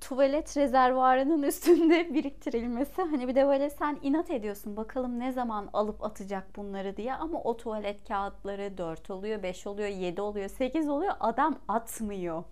tuvalet 0.00 0.56
rezervuarının 0.56 1.42
üstünde 1.42 2.14
biriktirilmesi. 2.14 3.02
Hani 3.02 3.28
bir 3.28 3.34
de 3.34 3.46
böyle 3.46 3.70
sen 3.70 3.98
inat 4.02 4.30
ediyorsun. 4.30 4.76
Bakalım 4.76 5.18
ne 5.20 5.32
zaman 5.32 5.70
alıp 5.72 6.04
atacak 6.04 6.56
bunları 6.56 6.96
diye. 6.96 7.14
Ama 7.14 7.42
o 7.42 7.56
tuvalet 7.56 8.08
kağıtları 8.08 8.78
4 8.78 9.10
oluyor, 9.10 9.42
5 9.42 9.66
oluyor, 9.66 9.88
7 9.88 10.20
oluyor, 10.20 10.48
8 10.48 10.88
oluyor. 10.88 11.12
Adam 11.20 11.58
atmıyor. 11.68 12.44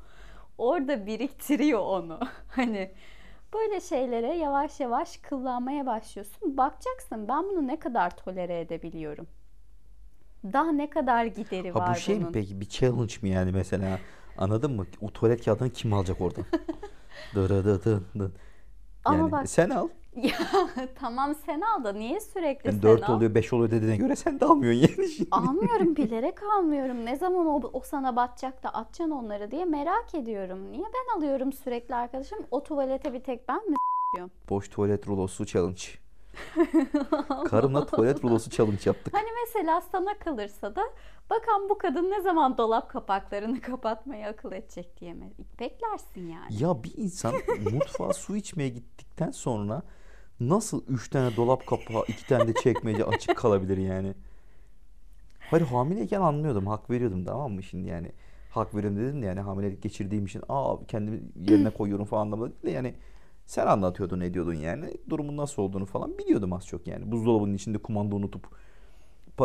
Orada 0.58 1.06
biriktiriyor 1.06 1.80
onu. 1.80 2.18
Hani 2.48 2.90
böyle 3.54 3.80
şeylere 3.80 4.34
yavaş 4.36 4.80
yavaş 4.80 5.16
kıllanmaya 5.16 5.86
başlıyorsun. 5.86 6.56
Bakacaksın 6.56 7.28
ben 7.28 7.44
bunu 7.44 7.66
ne 7.66 7.78
kadar 7.78 8.16
tolere 8.16 8.60
edebiliyorum. 8.60 9.26
Daha 10.44 10.72
ne 10.72 10.90
kadar 10.90 11.24
gideri 11.24 11.70
Ha 11.70 11.78
var 11.78 11.90
bu 11.90 11.94
şey 11.94 12.18
mi 12.18 12.22
bunun. 12.22 12.32
peki 12.32 12.60
bir 12.60 12.68
challenge 12.68 13.14
mi 13.22 13.28
yani 13.28 13.52
mesela 13.52 13.98
anladın 14.38 14.72
mı? 14.76 14.86
O 15.00 15.10
tuvalet 15.10 15.44
kağıdını 15.44 15.70
kim 15.70 15.92
alacak 15.92 16.20
oradan? 16.20 16.44
Ama 19.04 19.16
Yani 19.16 19.32
bak- 19.32 19.48
sen 19.48 19.70
al. 19.70 19.88
Ya 20.16 20.32
tamam 20.94 21.34
sen 21.46 21.60
al 21.60 21.84
da 21.84 21.92
niye 21.92 22.20
sürekli 22.20 22.66
Yani 22.66 22.80
sen 22.80 22.82
4 22.82 23.08
al? 23.10 23.14
oluyor 23.16 23.34
5 23.34 23.52
oluyor 23.52 23.70
dediğine 23.70 23.96
göre 23.96 24.16
sen 24.16 24.40
de 24.40 24.44
almıyorsun 24.44 24.80
yani 24.80 25.08
şimdi. 25.08 25.28
Almıyorum 25.30 25.96
bilerek 25.96 26.42
almıyorum. 26.42 27.04
Ne 27.04 27.16
zaman 27.16 27.46
o, 27.46 27.60
o 27.72 27.80
sana 27.80 28.16
batacak 28.16 28.62
da 28.62 28.68
atacaksın 28.68 29.10
onları 29.10 29.50
diye 29.50 29.64
merak 29.64 30.14
ediyorum. 30.14 30.72
Niye 30.72 30.84
ben 30.84 31.18
alıyorum 31.18 31.52
sürekli 31.52 31.94
arkadaşım? 31.94 32.38
O 32.50 32.62
tuvalete 32.62 33.12
bir 33.12 33.20
tek 33.20 33.48
ben 33.48 33.70
mi 33.70 33.76
Boş 34.50 34.68
tuvalet 34.68 35.08
rulosu 35.08 35.46
challenge. 35.46 35.82
Karımla 37.46 37.86
tuvalet 37.86 38.24
rulosu 38.24 38.50
challenge 38.50 38.82
yaptık. 38.84 39.14
Hani 39.14 39.28
mesela 39.46 39.80
sana 39.80 40.18
kalırsa 40.18 40.76
da 40.76 40.82
bakan 41.30 41.68
bu 41.68 41.78
kadın 41.78 42.10
ne 42.10 42.20
zaman 42.20 42.58
dolap 42.58 42.90
kapaklarını 42.90 43.60
kapatmayı 43.60 44.26
akıl 44.26 44.52
edecek 44.52 45.00
diye 45.00 45.14
mi? 45.14 45.32
Beklersin 45.60 46.28
yani. 46.28 46.62
Ya 46.62 46.82
bir 46.82 46.92
insan 46.96 47.34
mutfağa 47.72 48.12
su 48.12 48.36
içmeye 48.36 48.68
gittikten 48.68 49.30
sonra 49.30 49.82
nasıl 50.40 50.82
3 50.88 51.10
tane 51.10 51.36
dolap 51.36 51.66
kapağı, 51.66 52.04
2 52.08 52.26
tane 52.26 52.48
de 52.48 52.54
çekmece 52.54 53.04
açık 53.04 53.36
kalabilir 53.36 53.78
yani? 53.78 54.14
Hayır 55.50 55.66
hamileyken 55.66 56.20
anlıyordum, 56.20 56.66
hak 56.66 56.90
veriyordum 56.90 57.24
tamam 57.24 57.52
mı 57.52 57.62
şimdi 57.62 57.88
yani? 57.88 58.12
Hak 58.50 58.74
veriyorum 58.74 58.98
dedim 58.98 59.22
de 59.22 59.26
yani 59.26 59.40
hamilelik 59.40 59.82
geçirdiğim 59.82 60.26
için 60.26 60.42
aa 60.48 60.76
kendimi 60.88 61.20
yerine 61.50 61.70
koyuyorum 61.70 62.06
falan 62.06 62.22
anlamında 62.22 62.52
değil 62.52 62.62
de 62.62 62.70
yani 62.70 62.94
Sen 63.48 63.66
anlatıyordun 63.66 64.20
ediyordun 64.20 64.54
yani. 64.54 64.94
Durumun 65.10 65.36
nasıl 65.36 65.62
olduğunu 65.62 65.86
falan 65.86 66.18
biliyordum 66.18 66.52
az 66.52 66.66
çok 66.66 66.86
yani. 66.86 67.12
Buzdolabının 67.12 67.54
içinde 67.54 67.78
kumanda 67.78 68.16
unutup 68.16 68.46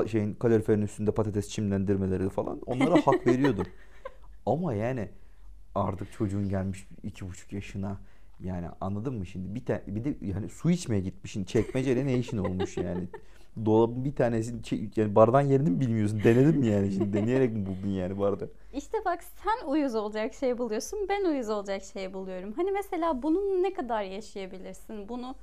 şeyin 0.07 0.33
kaloriferin 0.33 0.81
üstünde 0.81 1.11
patates 1.11 1.49
çimlendirmeleri 1.49 2.29
falan 2.29 2.61
onlara 2.65 2.95
hak 2.95 3.27
veriyordum. 3.27 3.65
Ama 4.45 4.73
yani 4.73 5.09
artık 5.75 6.11
çocuğun 6.11 6.49
gelmiş 6.49 6.87
iki 7.03 7.29
buçuk 7.29 7.53
yaşına 7.53 7.97
yani 8.39 8.67
anladın 8.81 9.13
mı 9.13 9.25
şimdi 9.25 9.55
bir 9.55 9.65
tane 9.65 9.81
bir 9.87 10.03
de 10.03 10.15
yani 10.21 10.49
su 10.49 10.71
içmeye 10.71 11.01
gitmişsin 11.01 11.43
çekmeceyle 11.43 12.05
ne 12.05 12.17
işin 12.17 12.37
olmuş 12.37 12.77
yani 12.77 13.07
dolabın 13.65 14.05
bir 14.05 14.15
tanesini 14.15 14.61
çe- 14.61 14.99
yani 14.99 15.15
bardağın 15.15 15.41
yerini 15.41 15.69
mi 15.69 15.79
bilmiyorsun 15.79 16.23
denedin 16.23 16.59
mi 16.59 16.67
yani 16.67 16.91
şimdi 16.91 17.13
deneyerek 17.13 17.53
mi 17.53 17.65
buldun 17.65 17.89
yani 17.89 18.19
bardağı? 18.19 18.49
İşte 18.73 18.97
bak 19.05 19.23
sen 19.23 19.67
uyuz 19.67 19.95
olacak 19.95 20.33
şey 20.33 20.57
buluyorsun, 20.57 20.99
ben 21.09 21.25
uyuz 21.25 21.49
olacak 21.49 21.83
şey 21.83 22.13
buluyorum. 22.13 22.53
Hani 22.53 22.71
mesela 22.71 23.23
bunu 23.23 23.63
ne 23.63 23.73
kadar 23.73 24.03
yaşayabilirsin? 24.03 25.09
Bunu 25.09 25.35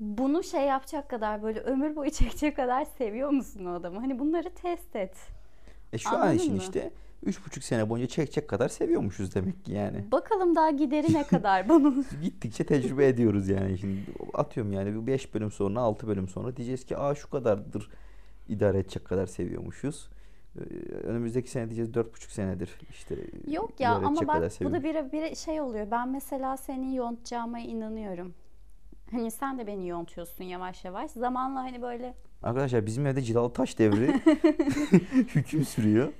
bunu 0.00 0.42
şey 0.42 0.62
yapacak 0.62 1.08
kadar 1.10 1.42
böyle 1.42 1.60
ömür 1.60 1.96
boyu 1.96 2.10
çekecek 2.20 2.56
kadar 2.56 2.84
seviyor 2.84 3.30
musun 3.30 3.64
o 3.64 3.74
adamı? 3.74 4.00
Hani 4.00 4.18
bunları 4.18 4.50
test 4.50 4.96
et. 4.96 5.16
E 5.92 5.98
şu 5.98 6.16
an 6.16 6.20
Anladın 6.20 6.36
için 6.36 6.52
mı? 6.52 6.58
işte 6.58 6.90
üç 7.26 7.46
buçuk 7.46 7.64
sene 7.64 7.88
boyunca 7.90 8.08
çekecek 8.08 8.48
kadar 8.48 8.68
seviyormuşuz 8.68 9.34
demek 9.34 9.64
ki 9.64 9.72
yani. 9.72 10.04
Bakalım 10.12 10.54
daha 10.54 10.70
gideri 10.70 11.12
ne 11.12 11.26
kadar 11.26 11.68
bunun. 11.68 12.06
Gittikçe 12.22 12.66
tecrübe 12.66 13.06
ediyoruz 13.06 13.48
yani 13.48 13.78
şimdi 13.78 14.00
atıyorum 14.34 14.72
yani 14.72 14.94
bir 14.94 15.06
5 15.06 15.34
bölüm 15.34 15.50
sonra 15.50 15.80
6 15.80 16.06
bölüm 16.06 16.28
sonra 16.28 16.56
diyeceğiz 16.56 16.86
ki 16.86 16.96
aa 16.96 17.14
şu 17.14 17.30
kadardır 17.30 17.90
idare 18.48 18.78
edecek 18.78 19.04
kadar 19.04 19.26
seviyormuşuz. 19.26 20.08
Ee, 20.56 20.60
Önümüzdeki 20.94 21.50
sene 21.50 21.66
diyeceğiz 21.66 21.94
dört 21.94 22.14
buçuk 22.14 22.30
senedir 22.30 22.70
işte 22.90 23.16
Yok 23.48 23.80
ya 23.80 23.94
ama 23.94 24.26
bak 24.28 24.42
bu 24.60 24.72
da 24.72 24.82
bir, 24.82 25.12
bir 25.12 25.34
şey 25.34 25.60
oluyor. 25.60 25.90
Ben 25.90 26.08
mesela 26.08 26.56
seni 26.56 26.96
yontacağıma 26.96 27.58
inanıyorum. 27.58 28.34
Hani 29.10 29.30
sen 29.30 29.58
de 29.58 29.66
beni 29.66 29.88
yontuyorsun 29.88 30.44
yavaş 30.44 30.84
yavaş. 30.84 31.10
Zamanla 31.10 31.60
hani 31.60 31.82
böyle 31.82 32.14
Arkadaşlar 32.42 32.86
bizim 32.86 33.06
evde 33.06 33.22
cilalı 33.22 33.52
taş 33.52 33.78
devri 33.78 34.12
hüküm 35.34 35.64
sürüyor. 35.64 36.12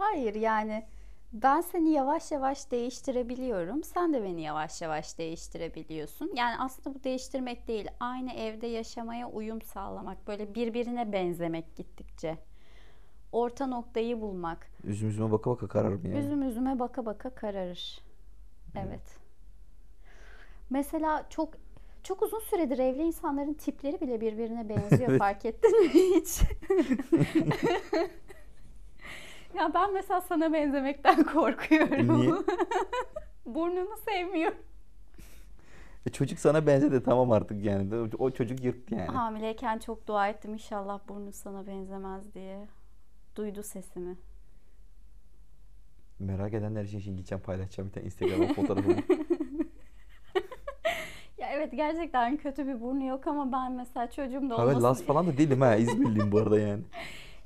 Hayır 0.00 0.34
yani 0.34 0.84
ben 1.32 1.60
seni 1.60 1.90
yavaş 1.90 2.30
yavaş 2.32 2.70
değiştirebiliyorum. 2.70 3.84
Sen 3.84 4.12
de 4.12 4.22
beni 4.22 4.42
yavaş 4.42 4.82
yavaş 4.82 5.18
değiştirebiliyorsun. 5.18 6.30
Yani 6.34 6.56
aslında 6.58 6.98
bu 6.98 7.04
değiştirmek 7.04 7.68
değil. 7.68 7.88
Aynı 8.00 8.32
evde 8.32 8.66
yaşamaya 8.66 9.28
uyum 9.28 9.62
sağlamak. 9.62 10.26
Böyle 10.26 10.54
birbirine 10.54 11.12
benzemek 11.12 11.76
gittikçe. 11.76 12.38
Orta 13.32 13.66
noktayı 13.66 14.20
bulmak. 14.20 14.66
Üzüm 14.84 15.08
üzüme 15.08 15.30
baka 15.32 15.50
baka 15.50 15.68
kararım 15.68 16.00
yani. 16.04 16.18
Üzüm 16.18 16.42
üzüme 16.42 16.78
baka 16.78 17.06
baka 17.06 17.30
kararır. 17.30 18.00
Evet. 18.76 19.18
Mesela 20.70 21.26
çok 21.30 21.54
çok 22.02 22.22
uzun 22.22 22.40
süredir 22.40 22.78
evli 22.78 23.02
insanların 23.02 23.54
tipleri 23.54 24.00
bile 24.00 24.20
birbirine 24.20 24.68
benziyor 24.68 25.10
Evet. 25.10 25.18
fark 25.18 25.44
ettin 25.44 25.80
mi 25.82 25.88
hiç? 25.88 26.40
ya 29.54 29.74
ben 29.74 29.92
mesela 29.94 30.20
sana 30.20 30.52
benzemekten 30.52 31.22
korkuyorum. 31.32 32.20
Niye? 32.20 32.32
Burnunu 33.46 33.96
sevmiyorum. 34.08 34.58
E 36.06 36.10
çocuk 36.10 36.38
sana 36.38 36.66
benzedi 36.66 37.02
tamam 37.02 37.32
artık 37.32 37.64
yani. 37.64 38.08
O- 38.18 38.30
çocuk 38.30 38.64
yırttı 38.64 38.94
yani. 38.94 39.06
Hamileyken 39.06 39.78
çok 39.78 40.06
dua 40.06 40.28
ettim 40.28 40.52
inşallah 40.52 41.00
burnu 41.08 41.32
sana 41.32 41.66
benzemez 41.66 42.34
diye. 42.34 42.66
Duydu 43.36 43.62
sesimi. 43.62 44.16
Merak 46.18 46.54
edenler 46.54 46.84
için 46.84 46.98
şimdi 47.00 47.16
gideceğim 47.16 47.42
paylaşacağım 47.44 47.88
bir 47.88 47.94
tane 47.94 48.06
Instagram'a 48.06 48.46
fotoğrafımı. 48.54 48.96
Ya 51.38 51.48
evet 51.52 51.72
gerçekten 51.72 52.36
kötü 52.36 52.66
bir 52.66 52.80
burnu 52.80 53.04
yok 53.06 53.26
ama 53.26 53.52
ben 53.52 53.72
mesela 53.72 54.10
çocuğum 54.10 54.50
da 54.50 54.56
olmasın. 54.56 54.82
Laz 54.82 55.02
falan 55.04 55.26
da 55.26 55.38
değilim 55.38 55.60
ha 55.60 55.76
İzmirliyim 55.76 56.32
bu 56.32 56.38
arada 56.38 56.60
yani. 56.60 56.82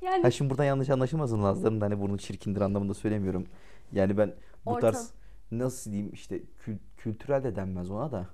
Yani 0.05 0.23
Ha 0.23 0.31
şimdi 0.31 0.51
buradan 0.51 0.65
yanlış 0.65 0.91
anlaşılmasın 0.91 1.43
Lazların 1.43 1.81
da 1.81 1.85
hani 1.87 2.01
burnu 2.01 2.19
çirkindir 2.19 2.61
anlamında 2.61 2.95
söylemiyorum. 2.95 3.47
Yani 3.93 4.19
ben 4.19 4.33
bu 4.67 4.71
Orta- 4.71 4.81
tarz 4.81 5.11
nasıl 5.51 5.91
diyeyim 5.91 6.13
işte 6.13 6.41
kül- 6.67 6.79
kültürel 6.97 7.45
de 7.45 7.57
denmez 7.57 7.91
ona 7.91 8.13
da. 8.13 8.27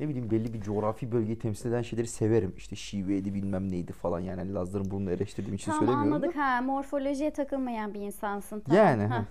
Ne 0.00 0.08
bileyim 0.08 0.30
belli 0.30 0.52
bir 0.52 0.60
coğrafi 0.60 1.12
bölgeyi 1.12 1.38
temsil 1.38 1.68
eden 1.68 1.82
şeyleri 1.82 2.06
severim. 2.06 2.54
İşte 2.56 2.76
şiveydi 2.76 3.34
bilmem 3.34 3.70
neydi 3.70 3.92
falan 3.92 4.20
yani 4.20 4.38
hani 4.40 4.54
Lazların 4.54 4.90
burnunu 4.90 5.10
eleştirdiğim 5.10 5.54
için 5.54 5.70
Tamam 5.72 5.78
söylemiyorum 5.86 6.12
da. 6.12 6.16
anladık 6.16 6.36
ha 6.36 6.62
morfolojiye 6.62 7.30
takılmayan 7.32 7.94
bir 7.94 8.00
insansın 8.00 8.60
tamam. 8.60 8.78
Yani, 8.78 9.02
ha. 9.02 9.14
ha. 9.18 9.24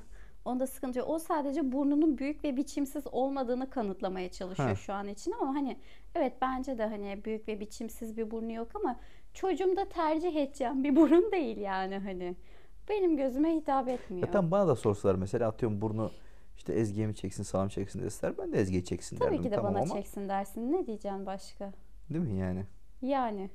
Onda 0.46 0.68
sıkıntı 0.68 1.00
yok. 1.00 1.10
O 1.10 1.20
sadece 1.20 1.72
burnunun 1.72 2.18
büyük 2.18 2.44
ve 2.44 2.58
biçimsiz 2.58 3.04
olmadığını 3.12 3.70
kanıtlamaya 3.70 4.32
çalışıyor 4.32 4.70
Ha. 4.70 4.76
şu 4.76 4.94
an 4.94 5.08
için 5.08 5.34
ama 5.42 5.56
hani 5.56 5.78
evet 6.16 6.34
bence 6.42 6.78
de 6.78 6.86
hani 6.86 7.22
büyük 7.26 7.48
ve 7.48 7.60
biçimsiz 7.60 8.18
bir 8.18 8.32
burnu 8.32 8.52
yok 8.52 8.68
ama 8.76 9.00
çocuğumda 9.34 9.90
tercih 9.90 10.36
edeceğim 10.36 10.84
bir 10.84 10.96
burun 10.96 11.32
değil 11.32 11.58
yani 11.58 11.98
hani. 11.98 12.36
Benim 12.90 13.18
gözüme 13.18 13.56
hitap 13.56 13.88
etmiyor. 13.88 14.28
Ya 14.28 14.32
tamam 14.32 14.52
bana 14.52 14.68
da 14.68 14.76
sorsalar 14.76 15.16
mesela 15.16 15.48
atıyorum 15.50 15.82
burnu 15.82 16.12
işte 16.58 16.74
Ezgi'ye 16.74 17.08
mi 17.08 17.16
çeksin 17.16 17.44
sağa 17.44 17.64
mı 17.64 17.70
çeksin 17.70 18.02
deseler 18.04 18.38
ben 18.38 18.54
de 18.54 18.60
Ezgi'ye 18.60 18.84
çeksin 18.84 19.18
Tabii 19.18 19.30
derdim 19.30 19.44
ki 19.44 19.52
de 19.52 19.56
tamam 19.56 19.74
bana 19.74 19.84
ama 19.84 19.94
çeksin 19.94 20.30
dersin. 20.30 20.72
Ne 20.72 20.88
diyeceksin 20.88 21.26
başka? 21.26 21.74
değil 22.10 22.24
mi 22.26 22.38
yani? 22.40 22.66
Yani 23.02 23.50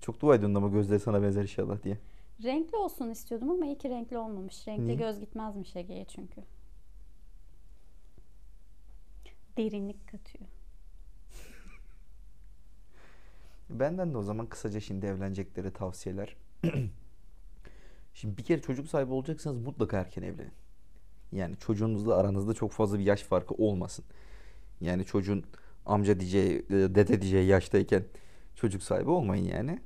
Çok 0.00 0.20
dua 0.20 0.34
ediyorsun 0.34 0.54
ama 0.54 0.68
gözleri 0.68 1.00
sana 1.00 1.22
benzer 1.22 1.42
inşallah 1.42 1.82
diye. 1.82 1.98
renkli 2.42 2.76
olsun 2.76 3.10
istiyordum 3.10 3.50
ama 3.50 3.66
iyi 3.66 3.78
ki 3.78 3.88
renkli 3.90 4.18
olmamış. 4.18 4.68
Renkli 4.68 4.86
Niye? 4.86 4.96
göz 4.96 5.20
gitmezmiş 5.20 5.76
Ege'ye 5.76 6.04
çünkü. 6.04 6.40
Derinlik 9.56 10.08
katıyor. 10.08 10.44
Benden 13.78 14.14
de 14.14 14.18
o 14.18 14.22
zaman 14.22 14.46
kısaca 14.46 14.80
şimdi 14.80 15.06
evlenecekleri 15.06 15.70
tavsiyeler. 15.72 16.36
Şimdi 18.14 18.36
bir 18.36 18.42
kere 18.42 18.60
çocuk 18.60 18.88
sahibi 18.88 19.12
olacaksanız 19.12 19.58
mutlaka 19.58 19.98
erken 19.98 20.22
evlenin. 20.22 20.52
Yani 21.32 21.56
çocuğunuzla 21.56 22.16
aranızda 22.16 22.54
çok 22.54 22.72
fazla 22.72 22.98
bir 22.98 23.04
yaş 23.04 23.22
farkı 23.22 23.54
olmasın. 23.54 24.04
Yani 24.80 25.04
çocuğun 25.04 25.44
amca 25.86 26.20
diyeceği, 26.20 26.58
e, 26.58 26.74
dede 26.74 27.22
diyeceği 27.22 27.46
yaştayken 27.46 28.04
çocuk 28.54 28.82
sahibi 28.82 29.10
olmayın 29.10 29.44
yani. 29.44 29.80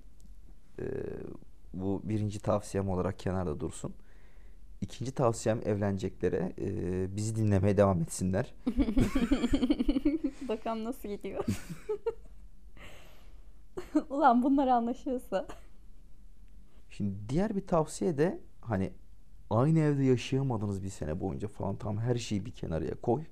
Ee, 0.79 0.85
bu 1.75 2.01
birinci 2.05 2.39
tavsiyem 2.39 2.89
olarak 2.89 3.19
kenarda 3.19 3.61
dursun. 3.61 3.95
İkinci 4.81 5.13
tavsiyem 5.13 5.61
evleneceklere 5.65 6.53
e, 6.59 7.17
bizi 7.17 7.37
dinlemeye 7.37 7.77
devam 7.77 8.03
etsinler. 8.03 8.55
Bakalım 10.49 10.85
nasıl 10.85 11.09
gidiyor. 11.09 11.45
Ulan 14.11 14.43
bunlar 14.43 14.67
anlaşıyorsa. 14.67 15.47
Şimdi 16.91 17.15
diğer 17.29 17.57
bir 17.57 17.67
tavsiye 17.67 18.19
de 18.19 18.41
hani 18.61 18.93
aynı 19.51 19.79
evde 19.79 20.05
yaşayamadığınız 20.05 20.83
bir 20.83 20.89
sene 20.89 21.21
boyunca 21.21 21.49
falan 21.49 21.77
tam 21.77 21.99
her 21.99 22.17
şeyi 22.17 22.47
bir 22.47 22.51
kenarıya 22.51 22.95
koy. 23.01 23.25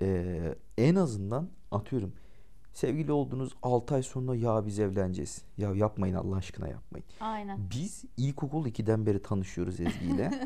Ee, 0.00 0.54
en 0.78 0.94
azından 0.94 1.48
atıyorum 1.70 2.12
sevgili 2.72 3.12
olduğunuz 3.12 3.52
6 3.62 3.94
ay 3.94 4.02
sonra 4.02 4.34
ya 4.34 4.66
biz 4.66 4.78
evleneceğiz. 4.78 5.42
Ya 5.58 5.74
yapmayın 5.74 6.14
Allah 6.14 6.36
aşkına 6.36 6.68
yapmayın. 6.68 7.06
Aynen. 7.20 7.58
Biz 7.70 8.04
ilkokul 8.16 8.66
2'den 8.66 9.06
beri 9.06 9.22
tanışıyoruz 9.22 9.80
Ezgi 9.80 10.06
ile. 10.06 10.30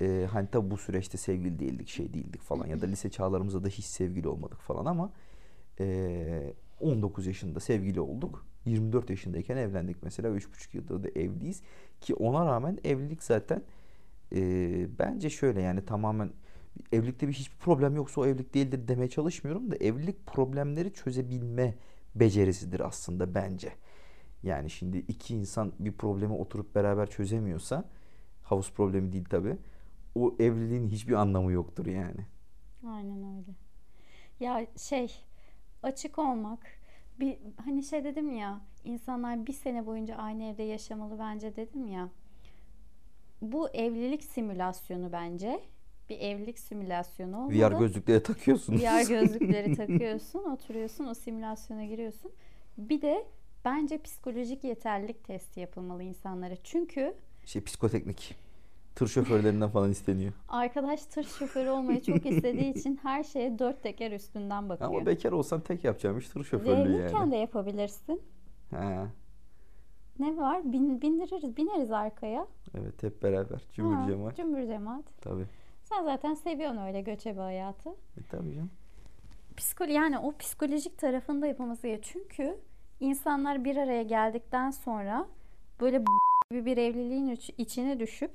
Ee, 0.00 0.28
hani 0.32 0.48
tabi 0.50 0.70
bu 0.70 0.76
süreçte 0.76 1.18
sevgili 1.18 1.58
değildik 1.58 1.88
şey 1.88 2.14
değildik 2.14 2.42
falan 2.42 2.66
ya 2.66 2.80
da 2.80 2.86
lise 2.86 3.10
çağlarımızda 3.10 3.64
da 3.64 3.68
hiç 3.68 3.84
sevgili 3.84 4.28
olmadık 4.28 4.60
falan 4.60 4.86
ama 4.86 5.10
ee, 5.80 6.54
19 6.80 7.26
yaşında 7.26 7.60
sevgili 7.60 8.00
olduk. 8.00 8.46
24 8.64 9.10
yaşındayken 9.10 9.56
evlendik 9.56 10.02
mesela 10.02 10.28
3,5 10.28 10.76
yıldır 10.76 11.04
da 11.04 11.08
evliyiz 11.08 11.62
ki 12.00 12.14
ona 12.14 12.46
rağmen 12.46 12.78
evlilik 12.84 13.22
zaten 13.22 13.62
ee, 14.34 14.86
bence 14.98 15.30
şöyle 15.30 15.62
yani 15.62 15.84
tamamen 15.84 16.30
evlilikte 16.92 17.28
bir 17.28 17.32
hiçbir 17.32 17.56
problem 17.56 17.96
yoksa 17.96 18.20
o 18.20 18.26
evlilik 18.26 18.54
değildir 18.54 18.88
demeye 18.88 19.08
çalışmıyorum 19.08 19.70
da 19.70 19.76
evlilik 19.76 20.26
problemleri 20.26 20.92
çözebilme 20.92 21.74
becerisidir 22.14 22.80
aslında 22.80 23.34
bence. 23.34 23.72
Yani 24.42 24.70
şimdi 24.70 24.98
iki 24.98 25.34
insan 25.34 25.72
bir 25.78 25.92
problemi 25.92 26.32
oturup 26.32 26.74
beraber 26.74 27.10
çözemiyorsa 27.10 27.84
havuz 28.42 28.72
problemi 28.72 29.12
değil 29.12 29.24
tabi. 29.24 29.56
O 30.14 30.36
evliliğin 30.38 30.88
hiçbir 30.88 31.14
anlamı 31.14 31.52
yoktur 31.52 31.86
yani. 31.86 32.26
Aynen 32.86 33.36
öyle. 33.36 33.54
Ya 34.40 34.66
şey 34.76 35.14
açık 35.82 36.18
olmak 36.18 36.60
bir 37.20 37.38
hani 37.64 37.82
şey 37.82 38.04
dedim 38.04 38.36
ya 38.36 38.60
insanlar 38.84 39.46
bir 39.46 39.52
sene 39.52 39.86
boyunca 39.86 40.16
aynı 40.16 40.44
evde 40.44 40.62
yaşamalı 40.62 41.18
bence 41.18 41.56
dedim 41.56 41.88
ya. 41.88 42.08
Bu 43.42 43.68
evlilik 43.68 44.24
simülasyonu 44.24 45.12
bence. 45.12 45.60
Bir 46.08 46.18
evlilik 46.18 46.58
simülasyonu 46.58 47.36
olmalı. 47.36 47.52
VR 47.52 47.78
gözlükleri 47.78 48.22
takıyorsun. 48.22 48.78
VR 48.78 49.08
gözlükleri 49.08 49.76
takıyorsun, 49.76 50.44
oturuyorsun, 50.44 51.06
o 51.06 51.14
simülasyona 51.14 51.84
giriyorsun. 51.84 52.32
Bir 52.78 53.02
de 53.02 53.26
bence 53.64 53.98
psikolojik 54.02 54.64
yeterlilik 54.64 55.24
testi 55.24 55.60
yapılmalı 55.60 56.02
insanlara. 56.02 56.56
Çünkü 56.64 57.14
Şey 57.44 57.64
psikoteknik. 57.64 58.34
Tır 58.94 59.06
şoförlerinden 59.06 59.70
falan 59.70 59.90
isteniyor. 59.90 60.32
Arkadaş 60.48 61.04
tır 61.06 61.24
şoförü 61.24 61.68
olmayı 61.70 62.02
çok 62.02 62.26
istediği 62.26 62.74
için 62.74 62.98
her 63.02 63.22
şeye 63.24 63.58
dört 63.58 63.82
teker 63.82 64.12
üstünden 64.12 64.68
bakıyor. 64.68 64.90
Ama 64.90 65.06
bekar 65.06 65.32
olsan 65.32 65.60
tek 65.60 65.84
yapacağım 65.84 66.18
iş 66.18 66.28
tır 66.28 66.44
şoförlüğü 66.44 66.94
Evliyken 66.94 67.18
yani. 67.18 67.32
de 67.32 67.36
yapabilirsin. 67.36 68.22
Ha, 68.70 69.06
Ne 70.18 70.36
var? 70.36 70.72
Bin, 70.72 71.02
bindiririz, 71.02 71.56
bineriz 71.56 71.90
arkaya. 71.90 72.46
evet 72.78 73.02
hep 73.02 73.22
beraber. 73.22 73.62
Cümbür 73.72 73.94
Ha, 73.96 74.06
cemaat. 74.08 74.36
Cümbür 74.36 74.66
cemaat. 74.66 75.04
Tabii. 75.20 75.44
Sen 75.82 76.04
zaten 76.04 76.34
seviyorsun 76.34 76.78
öyle 76.86 77.00
göçebe 77.00 77.40
hayatı. 77.40 77.88
E, 77.90 78.20
tabii 78.30 78.54
canım. 78.54 78.70
Psikolo 79.56 79.90
yani 79.90 80.18
o 80.18 80.36
psikolojik 80.36 80.98
tarafında 80.98 81.46
yapılması 81.46 81.86
gerekiyor. 81.86 82.24
Çünkü 82.28 82.56
insanlar 83.00 83.64
bir 83.64 83.76
araya 83.76 84.02
geldikten 84.02 84.70
sonra 84.70 85.26
böyle 85.80 86.04
gibi 86.50 86.64
bir 86.66 86.76
evliliğin 86.76 87.26
iç- 87.30 87.54
içine 87.58 88.00
düşüp 88.00 88.30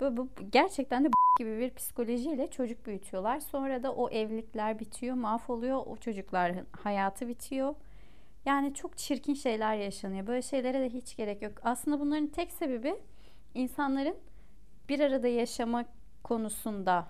böyle 0.00 0.16
bu- 0.16 0.28
gerçekten 0.52 1.04
de 1.04 1.08
gibi 1.38 1.58
bir 1.58 1.74
psikolojiyle 1.74 2.50
çocuk 2.50 2.86
büyütüyorlar. 2.86 3.40
Sonra 3.40 3.82
da 3.82 3.92
o 3.94 4.10
evlilikler 4.10 4.78
bitiyor, 4.80 5.14
mahvoluyor. 5.16 5.82
O 5.86 5.96
çocukların 5.96 6.66
hayatı 6.82 7.28
bitiyor. 7.28 7.74
Yani 8.46 8.74
çok 8.74 8.98
çirkin 8.98 9.34
şeyler 9.34 9.74
yaşanıyor. 9.76 10.26
Böyle 10.26 10.42
şeylere 10.42 10.80
de 10.80 10.88
hiç 10.90 11.16
gerek 11.16 11.42
yok. 11.42 11.52
Aslında 11.62 12.00
bunların 12.00 12.26
tek 12.26 12.52
sebebi 12.52 12.94
insanların 13.54 14.16
bir 14.88 15.00
arada 15.00 15.28
yaşama 15.28 15.84
konusunda 16.24 17.08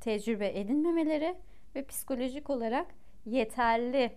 tecrübe 0.00 0.58
edinmemeleri 0.60 1.36
ve 1.74 1.84
psikolojik 1.86 2.50
olarak 2.50 2.86
yeterli 3.26 4.12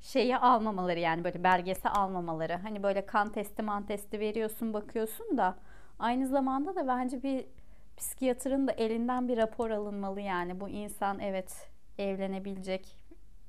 şeyi 0.00 0.36
almamaları 0.36 0.98
yani 1.00 1.24
böyle 1.24 1.44
belgesi 1.44 1.88
almamaları. 1.88 2.52
Hani 2.54 2.82
böyle 2.82 3.06
kan 3.06 3.32
testi 3.32 3.62
man 3.62 3.86
testi 3.86 4.20
veriyorsun 4.20 4.74
bakıyorsun 4.74 5.38
da 5.38 5.58
aynı 6.00 6.28
zamanda 6.28 6.76
da 6.76 6.86
bence 6.86 7.22
bir 7.22 7.44
psikiyatrın 7.96 8.68
da 8.68 8.72
elinden 8.72 9.28
bir 9.28 9.36
rapor 9.36 9.70
alınmalı 9.70 10.20
yani 10.20 10.60
bu 10.60 10.68
insan 10.68 11.18
evet 11.18 11.70
evlenebilecek 11.98 12.96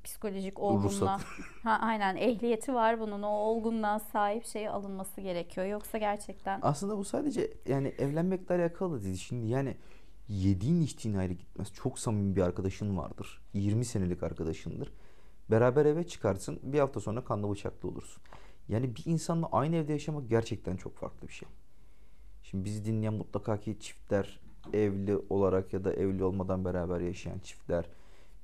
psikolojik 0.03 0.59
olgunluğa 0.59 1.19
ha 1.63 1.79
aynen 1.81 2.15
ehliyeti 2.15 2.73
var 2.73 2.99
bunun 2.99 3.21
o 3.21 3.29
olgunluğa 3.29 3.99
sahip 3.99 4.45
şey 4.45 4.67
alınması 4.67 5.21
gerekiyor 5.21 5.67
yoksa 5.67 5.97
gerçekten 5.97 6.59
Aslında 6.61 6.97
bu 6.97 7.03
sadece 7.03 7.53
yani 7.67 7.87
evlenmekle 7.87 8.55
alakalı 8.55 9.03
değil. 9.03 9.15
Şimdi 9.15 9.47
yani 9.47 9.75
yediğin 10.27 10.81
içtiğin 10.81 11.15
ayrı 11.15 11.33
gitmez. 11.33 11.73
Çok 11.73 11.99
samimi 11.99 12.35
bir 12.35 12.41
arkadaşın 12.41 12.97
vardır. 12.97 13.41
20 13.53 13.85
senelik 13.85 14.23
arkadaşındır. 14.23 14.93
Beraber 15.51 15.85
eve 15.85 16.07
çıkarsın. 16.07 16.59
Bir 16.63 16.79
hafta 16.79 16.99
sonra 16.99 17.23
kanlı 17.23 17.51
bıçaklı 17.51 17.89
olursun. 17.89 18.23
Yani 18.67 18.95
bir 18.95 19.03
insanla 19.05 19.49
aynı 19.51 19.75
evde 19.75 19.91
yaşamak 19.91 20.29
gerçekten 20.29 20.75
çok 20.75 20.97
farklı 20.97 21.27
bir 21.27 21.33
şey. 21.33 21.49
Şimdi 22.51 22.65
bizi 22.65 22.85
dinleyen 22.85 23.13
mutlaka 23.13 23.59
ki 23.59 23.77
çiftler 23.79 24.39
evli 24.73 25.17
olarak 25.29 25.73
ya 25.73 25.83
da 25.83 25.93
evli 25.93 26.23
olmadan 26.23 26.65
beraber 26.65 26.99
yaşayan 26.99 27.39
çiftler 27.39 27.85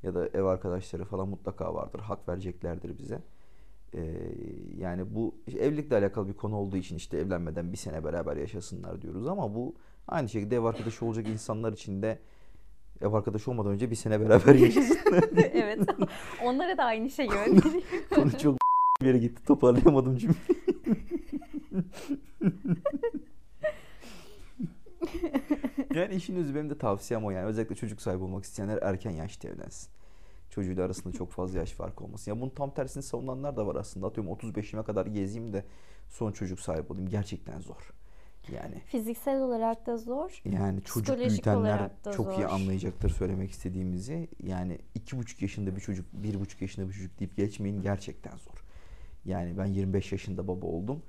ya 0.04 0.16
da 0.16 0.28
ev 0.28 0.44
arkadaşları 0.44 1.06
falan 1.06 1.28
mutlaka 1.28 1.74
vardır. 1.74 2.00
Hak 2.00 2.30
vereceklerdir 2.30 2.98
bize. 2.98 3.20
Ee, 3.94 4.02
yani 4.78 5.16
bu 5.16 5.36
evlilikle 5.60 5.98
alakalı 5.98 6.28
bir 6.28 6.34
konu 6.34 6.56
olduğu 6.56 6.78
için 6.78 6.96
işte 6.96 7.18
evlenmeden 7.18 7.72
bir 7.72 7.78
sene 7.78 8.04
beraber 8.04 8.38
yaşasınlar 8.38 9.02
diyoruz 9.02 9.28
ama 9.28 9.56
bu 9.56 9.76
aynı 10.08 10.30
şekilde 10.30 10.56
ev 10.56 10.64
arkadaşı 10.64 11.06
olacak 11.06 11.28
insanlar 11.28 11.74
için 11.74 12.02
de 12.02 12.20
ev 13.02 13.14
arkadaşı 13.14 13.52
olmadan 13.52 13.72
önce 13.72 13.92
bir 13.92 13.96
sene 13.96 14.20
beraber 14.22 14.56
yaşasınlar. 14.66 15.24
evet 15.36 15.80
onlara 16.44 16.78
da 16.78 16.84
aynı 16.84 17.10
şeyi 17.10 17.30
öneriyorum. 17.30 17.82
Konu 18.16 18.38
çok 18.38 18.58
bir 19.02 19.08
yere 19.08 19.18
gitti 19.18 19.46
toparlayamadım 19.46 20.18
cümleyi. 20.18 20.38
yani 25.96 26.16
işin 26.16 26.36
özü 26.36 26.56
benim 26.56 26.70
de 26.70 26.78
tavsiyem 26.78 27.26
o 27.26 27.32
yani. 27.32 27.46
Özellikle 27.46 27.76
çocuk 27.76 28.02
sahibi 28.02 28.24
olmak 28.24 28.44
isteyenler 28.44 28.80
erken 28.82 29.12
yaşta 29.12 29.48
evlensin. 29.48 29.90
Çocuğuyla 30.50 30.86
arasında 30.86 31.14
çok 31.14 31.32
fazla 31.32 31.60
yaş 31.60 31.72
farkı 31.72 32.04
olmasın. 32.04 32.32
Ya 32.32 32.42
bunun 32.42 32.50
tam 32.50 32.72
tersini 32.74 33.04
savunanlar 33.04 33.58
da 33.58 33.68
var 33.68 33.76
aslında. 33.76 34.08
Atıyorum 34.08 34.34
35'ime 34.34 34.84
kadar 34.84 35.06
gezeyim 35.06 35.54
de 35.54 35.64
son 36.10 36.32
çocuk 36.32 36.60
sahibi 36.60 36.94
olayım. 36.94 37.10
Gerçekten 37.10 37.60
zor. 37.60 37.94
Yani 38.54 38.82
Fiziksel 38.86 39.42
olarak 39.42 39.86
da 39.86 39.98
zor. 39.98 40.42
yani 40.46 40.84
çocuk 40.84 41.18
büyütenler 41.20 41.90
çok 42.16 42.38
iyi 42.38 42.42
zor. 42.42 42.50
anlayacaktır 42.50 43.10
söylemek 43.10 43.52
istediğimizi. 43.52 44.28
Yani 44.44 44.80
iki 44.96 45.18
buçuk 45.18 45.42
yaşında 45.42 45.76
bir 45.76 45.82
çocuk, 45.82 46.06
bir 46.14 46.40
buçuk 46.40 46.62
yaşında 46.62 46.88
bir 46.88 46.94
çocuk 46.94 47.20
deyip 47.20 47.38
geçmeyin 47.38 47.82
gerçekten 47.82 48.38
zor. 48.38 48.64
Yani 49.26 49.58
ben 49.58 49.66
25 49.66 50.12
yaşında 50.12 50.48
baba 50.48 50.66
oldum. 50.66 51.02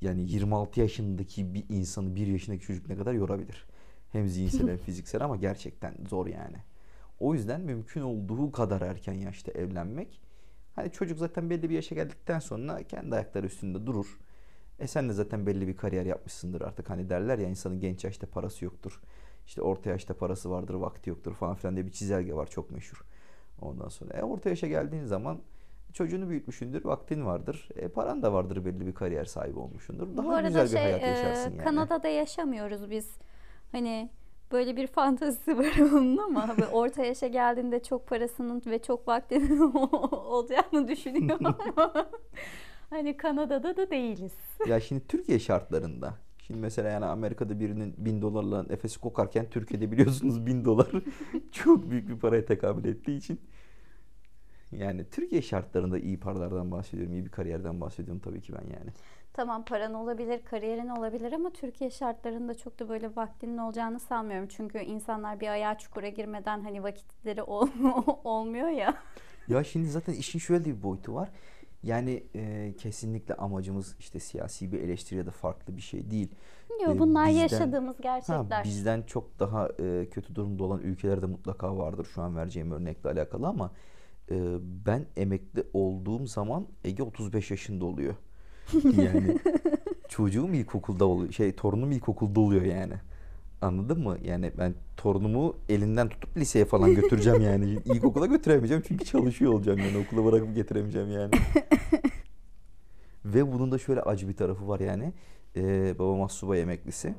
Yani 0.00 0.22
26 0.22 0.80
yaşındaki 0.80 1.54
bir 1.54 1.64
insanı 1.68 2.14
bir 2.14 2.26
yaşındaki 2.26 2.66
çocuk 2.66 2.88
ne 2.88 2.96
kadar 2.96 3.12
yorabilir? 3.12 3.66
Hem 4.12 4.28
zihinsel 4.28 4.68
hem 4.68 4.76
fiziksel 4.86 5.24
ama 5.24 5.36
gerçekten 5.36 5.94
zor 6.08 6.26
yani. 6.26 6.56
O 7.20 7.34
yüzden 7.34 7.60
mümkün 7.60 8.00
olduğu 8.00 8.52
kadar 8.52 8.80
erken 8.80 9.12
yaşta 9.12 9.52
evlenmek. 9.52 10.20
Hani 10.72 10.92
çocuk 10.92 11.18
zaten 11.18 11.50
belli 11.50 11.70
bir 11.70 11.74
yaşa 11.74 11.94
geldikten 11.94 12.38
sonra 12.38 12.82
kendi 12.82 13.14
ayakları 13.14 13.46
üstünde 13.46 13.86
durur. 13.86 14.18
E 14.78 14.86
sen 14.86 15.08
de 15.08 15.12
zaten 15.12 15.46
belli 15.46 15.68
bir 15.68 15.76
kariyer 15.76 16.06
yapmışsındır 16.06 16.60
artık. 16.60 16.90
Hani 16.90 17.10
derler 17.10 17.38
ya 17.38 17.48
insanın 17.48 17.80
genç 17.80 18.04
yaşta 18.04 18.26
parası 18.26 18.64
yoktur. 18.64 19.00
İşte 19.46 19.62
orta 19.62 19.90
yaşta 19.90 20.14
parası 20.14 20.50
vardır, 20.50 20.74
vakti 20.74 21.10
yoktur 21.10 21.34
falan 21.34 21.54
filan 21.54 21.76
diye 21.76 21.86
bir 21.86 21.92
çizelge 21.92 22.34
var 22.34 22.46
çok 22.50 22.70
meşhur. 22.70 23.04
Ondan 23.60 23.88
sonra 23.88 24.14
e, 24.14 24.22
orta 24.22 24.48
yaşa 24.48 24.66
geldiğin 24.66 25.04
zaman 25.04 25.40
çocuğunu 25.92 26.28
büyütmüşsündür, 26.28 26.84
vaktin 26.84 27.26
vardır. 27.26 27.68
E, 27.76 27.88
paran 27.88 28.22
da 28.22 28.32
vardır 28.32 28.64
belli 28.64 28.86
bir 28.86 28.94
kariyer 28.94 29.24
sahibi 29.24 29.58
olmuşsundur. 29.58 30.16
Daha 30.16 30.26
Bu 30.26 30.32
arada 30.32 30.48
güzel 30.48 30.64
bir 30.64 30.68
şey 30.68 30.80
hayat 30.80 31.02
e, 31.02 31.06
yaşarsın 31.06 31.50
yani. 31.50 31.64
Kanada'da 31.64 32.08
yaşamıyoruz 32.08 32.90
biz. 32.90 33.10
Hani 33.72 34.10
böyle 34.52 34.76
bir 34.76 34.86
fantazisi 34.98 35.58
var 35.58 35.78
onun 35.80 36.16
ama 36.16 36.56
orta 36.72 37.04
yaşa 37.04 37.26
geldiğinde 37.26 37.82
çok 37.82 38.06
parasının 38.06 38.62
ve 38.66 38.82
çok 38.82 39.08
vaktinin 39.08 39.60
olacağını 40.12 40.88
düşünüyor 40.88 41.36
ama 41.40 41.58
hani 42.90 43.16
Kanada'da 43.16 43.76
da 43.76 43.90
değiliz. 43.90 44.34
Ya 44.68 44.80
şimdi 44.80 45.06
Türkiye 45.06 45.38
şartlarında 45.38 46.14
Şimdi 46.46 46.60
mesela 46.60 46.88
yani 46.88 47.04
Amerika'da 47.04 47.60
birinin 47.60 47.94
bin 47.98 48.22
dolarla 48.22 48.62
nefesi 48.62 49.00
kokarken 49.00 49.50
Türkiye'de 49.50 49.92
biliyorsunuz 49.92 50.46
bin 50.46 50.64
dolar 50.64 50.90
çok 51.52 51.90
büyük 51.90 52.08
bir 52.08 52.18
paraya 52.18 52.44
tekabül 52.44 52.84
ettiği 52.84 53.16
için 53.16 53.40
yani 54.72 55.04
Türkiye 55.10 55.42
şartlarında 55.42 55.98
iyi 55.98 56.20
paralardan 56.20 56.70
bahsediyorum, 56.70 57.12
iyi 57.12 57.24
bir 57.24 57.30
kariyerden 57.30 57.80
bahsediyorum 57.80 58.20
tabii 58.24 58.40
ki 58.40 58.52
ben 58.52 58.62
yani. 58.78 58.90
Tamam 59.32 59.64
paran 59.64 59.94
olabilir, 59.94 60.40
kariyerin 60.44 60.88
olabilir 60.88 61.32
ama 61.32 61.50
Türkiye 61.50 61.90
şartlarında 61.90 62.54
çok 62.54 62.78
da 62.78 62.88
böyle 62.88 63.16
vaktinin 63.16 63.58
olacağını 63.58 64.00
sanmıyorum. 64.00 64.48
Çünkü 64.48 64.78
insanlar 64.78 65.40
bir 65.40 65.48
ayağa 65.48 65.78
çukura 65.78 66.08
girmeden 66.08 66.60
hani 66.60 66.82
vakitleri 66.82 67.42
ol- 67.42 67.68
olmuyor 68.24 68.68
ya. 68.68 68.94
Ya 69.48 69.64
şimdi 69.64 69.88
zaten 69.88 70.12
işin 70.12 70.38
şöyle 70.38 70.64
bir 70.64 70.82
boyutu 70.82 71.14
var. 71.14 71.28
Yani 71.82 72.22
e, 72.34 72.72
kesinlikle 72.78 73.34
amacımız 73.34 73.96
işte 73.98 74.20
siyasi 74.20 74.72
bir 74.72 74.80
eleştiri 74.80 75.18
ya 75.18 75.26
da 75.26 75.30
farklı 75.30 75.76
bir 75.76 75.82
şey 75.82 76.10
değil. 76.10 76.28
Yok 76.84 76.96
E, 76.96 76.98
bunlar 76.98 77.28
bizden- 77.28 77.40
yaşadığımız 77.42 77.96
Ha, 77.96 78.02
gerçekler. 78.02 78.64
bizden 78.64 79.02
çok 79.02 79.38
daha 79.40 79.68
e, 79.68 80.08
kötü 80.10 80.34
durumda 80.34 80.64
olan 80.64 80.80
ülkelerde 80.80 81.26
mutlaka 81.26 81.76
vardır 81.78 82.06
şu 82.14 82.22
an 82.22 82.36
vereceğim 82.36 82.72
örnekle 82.72 83.10
alakalı 83.10 83.46
ama 83.48 83.70
ben 84.86 85.06
emekli 85.16 85.64
olduğum 85.72 86.26
zaman 86.26 86.66
Ege 86.84 87.02
35 87.02 87.50
yaşında 87.50 87.84
oluyor. 87.84 88.14
Yani 88.96 89.38
çocuğum 90.08 90.48
ilkokulda 90.54 91.04
oluyor. 91.04 91.32
Şey 91.32 91.52
torunum 91.52 91.92
ilkokulda 91.92 92.40
oluyor 92.40 92.62
yani. 92.62 92.94
Anladın 93.60 94.00
mı? 94.00 94.16
Yani 94.24 94.52
ben 94.58 94.74
torunumu 94.96 95.56
elinden 95.68 96.08
tutup 96.08 96.36
liseye 96.36 96.64
falan 96.64 96.94
götüreceğim 96.94 97.42
yani. 97.42 97.70
İlkokula 97.84 98.26
götüremeyeceğim 98.26 98.82
çünkü 98.88 99.04
çalışıyor 99.04 99.52
olacağım 99.52 99.78
yani. 99.78 100.06
Okula 100.06 100.24
bırakıp 100.24 100.54
getiremeyeceğim 100.54 101.10
yani. 101.10 101.30
Ve 103.24 103.52
bunun 103.52 103.72
da 103.72 103.78
şöyle 103.78 104.02
acı 104.02 104.28
bir 104.28 104.36
tarafı 104.36 104.68
var 104.68 104.80
yani. 104.80 105.12
Ee, 105.56 105.98
babam 105.98 106.22
asubay 106.22 106.60
emeklisi. 106.60 107.14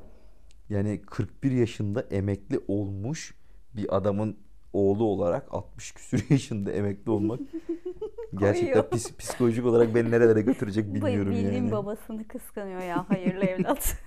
Yani 0.68 1.02
41 1.06 1.50
yaşında 1.50 2.00
emekli 2.00 2.60
olmuş 2.68 3.34
bir 3.76 3.96
adamın 3.96 4.36
oğlu 4.74 5.04
olarak 5.04 5.54
60 5.54 5.92
küsur 5.92 6.20
yaşında 6.30 6.72
emekli 6.72 7.10
olmak 7.10 7.40
gerçekten 8.38 8.82
pis- 8.82 9.16
psikolojik 9.16 9.66
olarak 9.66 9.94
beni 9.94 10.10
nerelere 10.10 10.40
götürecek 10.40 10.94
bilmiyorum 10.94 11.32
bildiğin 11.32 11.52
yani. 11.52 11.72
babasını 11.72 12.28
kıskanıyor 12.28 12.82
ya 12.82 13.08
hayırlı 13.08 13.44
evlat. 13.44 13.96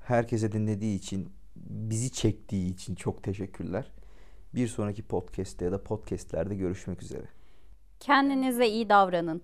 Herkese 0.00 0.52
dinlediği 0.52 0.98
için, 0.98 1.28
bizi 1.56 2.12
çektiği 2.12 2.72
için 2.72 2.94
çok 2.94 3.22
teşekkürler. 3.22 3.92
Bir 4.54 4.68
sonraki 4.68 5.02
podcast'te 5.02 5.64
ya 5.64 5.72
da 5.72 5.82
podcast'lerde 5.84 6.54
görüşmek 6.54 7.02
üzere. 7.02 7.24
Kendinize 8.00 8.68
iyi 8.68 8.88
davranın. 8.88 9.42